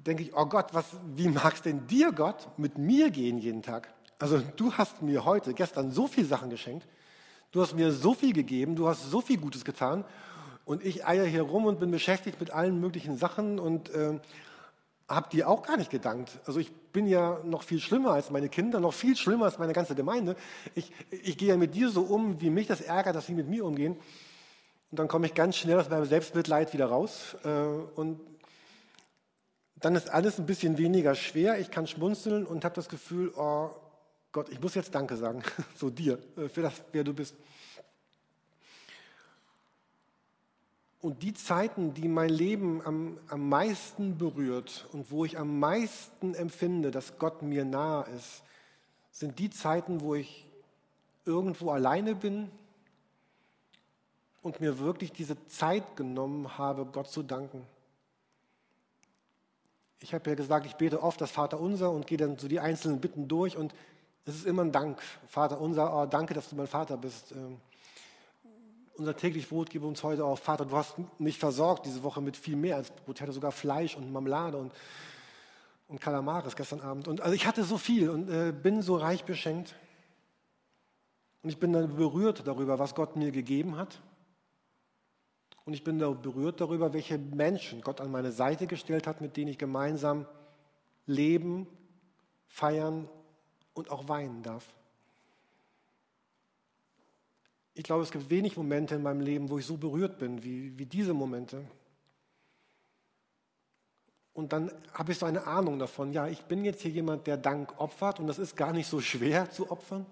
denke 0.06 0.22
ich, 0.22 0.34
oh 0.34 0.46
Gott, 0.46 0.72
was, 0.72 0.84
wie 1.14 1.28
mag 1.28 1.54
es 1.54 1.62
denn 1.62 1.86
dir, 1.86 2.12
Gott, 2.12 2.48
mit 2.58 2.76
mir 2.78 3.10
gehen 3.10 3.38
jeden 3.38 3.62
Tag? 3.62 3.88
Also 4.18 4.42
du 4.56 4.72
hast 4.72 5.02
mir 5.02 5.24
heute, 5.24 5.54
gestern 5.54 5.92
so 5.92 6.06
viele 6.08 6.26
Sachen 6.26 6.50
geschenkt, 6.50 6.86
du 7.52 7.62
hast 7.62 7.74
mir 7.74 7.92
so 7.92 8.14
viel 8.14 8.32
gegeben, 8.32 8.74
du 8.74 8.88
hast 8.88 9.10
so 9.10 9.20
viel 9.20 9.38
Gutes 9.38 9.64
getan 9.64 10.04
und 10.64 10.84
ich 10.84 11.06
eier 11.06 11.24
hier 11.24 11.42
rum 11.42 11.66
und 11.66 11.78
bin 11.78 11.90
beschäftigt 11.90 12.40
mit 12.40 12.50
allen 12.50 12.80
möglichen 12.80 13.16
Sachen 13.16 13.58
und 13.58 13.90
äh, 13.90 14.18
habe 15.08 15.30
dir 15.30 15.48
auch 15.48 15.62
gar 15.62 15.76
nicht 15.76 15.90
gedankt. 15.90 16.38
Also 16.44 16.60
ich 16.60 16.70
bin 16.92 17.06
ja 17.06 17.40
noch 17.44 17.62
viel 17.62 17.80
schlimmer 17.80 18.10
als 18.10 18.30
meine 18.30 18.48
Kinder, 18.48 18.80
noch 18.80 18.92
viel 18.92 19.16
schlimmer 19.16 19.46
als 19.46 19.58
meine 19.58 19.72
ganze 19.72 19.94
Gemeinde. 19.94 20.36
Ich, 20.74 20.92
ich 21.10 21.38
gehe 21.38 21.48
ja 21.48 21.56
mit 21.56 21.74
dir 21.74 21.88
so 21.88 22.02
um, 22.02 22.40
wie 22.40 22.50
mich 22.50 22.66
das 22.66 22.80
ärgert, 22.80 23.16
dass 23.16 23.26
sie 23.26 23.34
mit 23.34 23.48
mir 23.48 23.64
umgehen. 23.64 23.96
Und 24.90 24.98
dann 24.98 25.08
komme 25.08 25.26
ich 25.26 25.34
ganz 25.34 25.56
schnell 25.56 25.78
aus 25.78 25.88
meinem 25.88 26.04
Selbstmitleid 26.04 26.72
wieder 26.74 26.86
raus. 26.86 27.36
Äh, 27.44 27.48
und 27.48 28.20
dann 29.76 29.94
ist 29.94 30.10
alles 30.10 30.38
ein 30.38 30.46
bisschen 30.46 30.76
weniger 30.76 31.14
schwer. 31.14 31.58
Ich 31.58 31.70
kann 31.70 31.86
schmunzeln 31.86 32.44
und 32.44 32.64
habe 32.64 32.74
das 32.74 32.88
Gefühl, 32.88 33.32
oh, 33.36 33.70
Gott, 34.32 34.48
ich 34.50 34.60
muss 34.60 34.74
jetzt 34.74 34.94
Danke 34.94 35.16
sagen, 35.16 35.42
so 35.76 35.90
dir, 35.90 36.18
äh, 36.36 36.48
für 36.48 36.62
das, 36.62 36.82
wer 36.92 37.04
du 37.04 37.14
bist. 37.14 37.34
Und 41.00 41.22
die 41.22 41.32
Zeiten, 41.32 41.94
die 41.94 42.08
mein 42.08 42.30
Leben 42.30 42.82
am, 42.84 43.18
am 43.28 43.48
meisten 43.48 44.18
berührt 44.18 44.88
und 44.92 45.10
wo 45.10 45.24
ich 45.24 45.38
am 45.38 45.60
meisten 45.60 46.34
empfinde, 46.34 46.90
dass 46.90 47.18
Gott 47.18 47.42
mir 47.42 47.64
nahe 47.64 48.08
ist, 48.16 48.42
sind 49.12 49.38
die 49.38 49.50
Zeiten, 49.50 50.00
wo 50.00 50.16
ich 50.16 50.46
irgendwo 51.24 51.70
alleine 51.70 52.14
bin, 52.14 52.50
und 54.42 54.60
mir 54.60 54.78
wirklich 54.78 55.12
diese 55.12 55.36
Zeit 55.46 55.96
genommen 55.96 56.58
habe, 56.58 56.86
Gott 56.86 57.10
zu 57.10 57.22
danken. 57.22 57.66
Ich 60.00 60.14
habe 60.14 60.30
ja 60.30 60.36
gesagt, 60.36 60.64
ich 60.64 60.76
bete 60.76 61.02
oft 61.02 61.20
das 61.20 61.30
Vater 61.30 61.58
unser 61.60 61.90
und 61.90 62.06
gehe 62.06 62.18
dann 62.18 62.38
so 62.38 62.46
die 62.48 62.60
einzelnen 62.60 63.00
Bitten 63.00 63.28
durch 63.28 63.56
und 63.56 63.74
es 64.28 64.36
ist 64.36 64.46
immer 64.46 64.62
ein 64.62 64.72
Dank. 64.72 65.00
Vater 65.26 65.58
unser, 65.58 65.96
oh, 65.96 66.04
danke, 66.04 66.34
dass 66.34 66.50
du 66.50 66.56
mein 66.56 66.66
Vater 66.66 66.98
bist. 66.98 67.32
Ähm, 67.32 67.56
unser 68.98 69.16
täglich 69.16 69.48
Brot 69.48 69.70
gib 69.70 69.82
uns 69.82 70.02
heute 70.02 70.24
auch. 70.24 70.38
Vater, 70.38 70.66
du 70.66 70.76
hast 70.76 70.96
mich 71.18 71.38
versorgt 71.38 71.86
diese 71.86 72.02
Woche 72.02 72.20
mit 72.20 72.36
viel 72.36 72.56
mehr 72.56 72.76
als 72.76 72.90
Brot. 72.90 73.16
Ich 73.16 73.22
hatte 73.22 73.32
sogar 73.32 73.52
Fleisch 73.52 73.96
und 73.96 74.12
Marmelade 74.12 74.58
und, 74.58 74.72
und 75.88 76.00
Kalamares 76.00 76.56
gestern 76.56 76.80
Abend. 76.80 77.08
Und 77.08 77.22
also 77.22 77.34
ich 77.34 77.46
hatte 77.46 77.64
so 77.64 77.78
viel 77.78 78.10
und 78.10 78.28
äh, 78.28 78.52
bin 78.52 78.82
so 78.82 78.96
reich 78.96 79.24
beschenkt. 79.24 79.74
Und 81.42 81.48
ich 81.48 81.58
bin 81.58 81.72
dann 81.72 81.96
berührt 81.96 82.46
darüber, 82.46 82.78
was 82.78 82.94
Gott 82.94 83.16
mir 83.16 83.30
gegeben 83.30 83.78
hat. 83.78 84.02
Und 85.64 85.72
ich 85.72 85.84
bin 85.84 85.98
da 85.98 86.10
berührt 86.10 86.60
darüber, 86.60 86.92
welche 86.92 87.16
Menschen 87.16 87.80
Gott 87.80 88.02
an 88.02 88.10
meine 88.10 88.32
Seite 88.32 88.66
gestellt 88.66 89.06
hat, 89.06 89.22
mit 89.22 89.38
denen 89.38 89.48
ich 89.48 89.58
gemeinsam 89.58 90.26
leben, 91.06 91.66
feiern 92.46 93.08
und 93.78 93.90
auch 93.90 94.08
weinen 94.08 94.42
darf. 94.42 94.66
Ich 97.74 97.84
glaube, 97.84 98.02
es 98.02 98.10
gibt 98.10 98.28
wenig 98.28 98.56
Momente 98.56 98.96
in 98.96 99.02
meinem 99.04 99.20
Leben, 99.20 99.50
wo 99.50 99.58
ich 99.58 99.66
so 99.66 99.76
berührt 99.76 100.18
bin 100.18 100.42
wie, 100.42 100.76
wie 100.76 100.84
diese 100.84 101.14
Momente. 101.14 101.64
Und 104.32 104.52
dann 104.52 104.72
habe 104.92 105.12
ich 105.12 105.18
so 105.18 105.26
eine 105.26 105.46
Ahnung 105.46 105.78
davon, 105.78 106.12
ja, 106.12 106.26
ich 106.26 106.42
bin 106.42 106.64
jetzt 106.64 106.82
hier 106.82 106.90
jemand, 106.90 107.28
der 107.28 107.36
Dank 107.36 107.80
opfert 107.80 108.18
und 108.18 108.26
das 108.26 108.40
ist 108.40 108.56
gar 108.56 108.72
nicht 108.72 108.88
so 108.88 109.00
schwer 109.00 109.48
zu 109.52 109.70
opfern. 109.70 110.06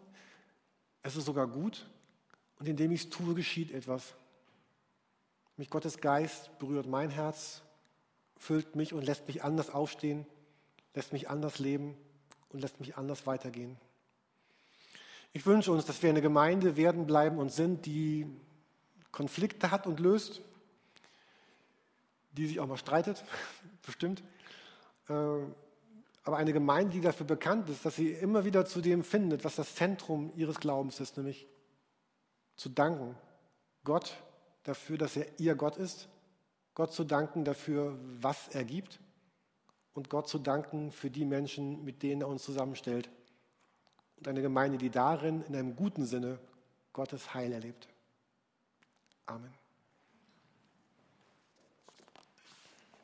Es 1.03 1.17
ist 1.17 1.25
sogar 1.25 1.49
gut 1.49 1.89
und 2.61 2.69
indem 2.69 2.93
ich 2.93 3.05
es 3.05 3.11
tue, 3.11 3.35
geschieht 3.35 3.73
etwas. 3.73 4.15
Mich 5.57 5.71
Gottes 5.71 5.99
Geist 5.99 6.57
berührt 6.61 6.87
mein 6.87 7.11
Herz, 7.11 7.63
füllt 8.37 8.77
mich 8.77 8.93
und 8.93 9.05
lässt 9.05 9.27
mich 9.27 9.43
anders 9.43 9.71
aufstehen, 9.71 10.25
lässt 10.95 11.13
mich 11.13 11.29
anders 11.29 11.59
leben 11.59 11.97
und 12.57 12.63
lässt 12.63 12.81
mich 12.81 12.97
anders 12.97 13.27
weitergehen. 13.27 13.77
Ich 15.35 15.45
wünsche 15.45 15.71
uns, 15.71 15.85
dass 15.85 16.03
wir 16.03 16.09
eine 16.09 16.23
Gemeinde 16.23 16.79
werden, 16.79 17.07
bleiben 17.07 17.37
und 17.37 17.53
sind, 17.53 17.85
die 17.85 18.27
Konflikte 19.13 19.71
hat 19.71 19.87
und 19.87 20.01
löst, 20.01 20.41
die 22.33 22.47
sich 22.47 22.59
auch 22.59 22.67
mal 22.67 22.79
streitet, 22.79 23.23
bestimmt. 23.87 24.23
Äh, 25.11 25.13
aber 25.13 26.39
eine 26.39 26.55
Gemeinde, 26.55 26.93
die 26.93 27.03
dafür 27.03 27.27
bekannt 27.27 27.69
ist, 27.69 27.85
dass 27.85 27.97
sie 27.97 28.13
immer 28.13 28.47
wieder 28.47 28.65
zu 28.65 28.81
dem 28.81 29.05
findet, 29.05 29.45
was 29.45 29.57
das 29.57 29.75
Zentrum 29.75 30.33
ihres 30.35 30.59
Glaubens 30.59 30.99
ist, 30.99 31.19
nämlich 31.19 31.47
zu 32.57 32.71
danken. 32.71 33.15
Gott 33.85 34.17
dafür, 34.63 34.97
dass 34.97 35.15
er 35.15 35.27
ihr 35.39 35.57
Gott 35.57 35.77
ist, 35.77 36.09
Gott 36.75 36.95
zu 36.95 37.05
danken 37.05 37.45
dafür, 37.45 37.99
was 38.19 38.49
er 38.49 38.65
gibt 38.65 38.99
und 39.97 40.11
Gott 40.11 40.29
zu 40.29 40.39
danken 40.39 40.93
für 40.93 41.11
die 41.11 41.25
Menschen, 41.25 41.83
mit 41.85 42.03
denen 42.03 42.21
er 42.21 42.29
uns 42.29 42.45
zusammenstellt. 42.45 43.09
Und 44.19 44.29
eine 44.29 44.43
Gemeinde, 44.43 44.77
die 44.79 44.91
darin 44.91 45.43
in 45.49 45.57
einem 45.57 45.75
guten 45.75 46.05
Sinne 46.05 46.39
Gottes 46.93 47.35
Heil 47.35 47.53
erlebt. 47.53 47.89
Amen. 49.25 49.53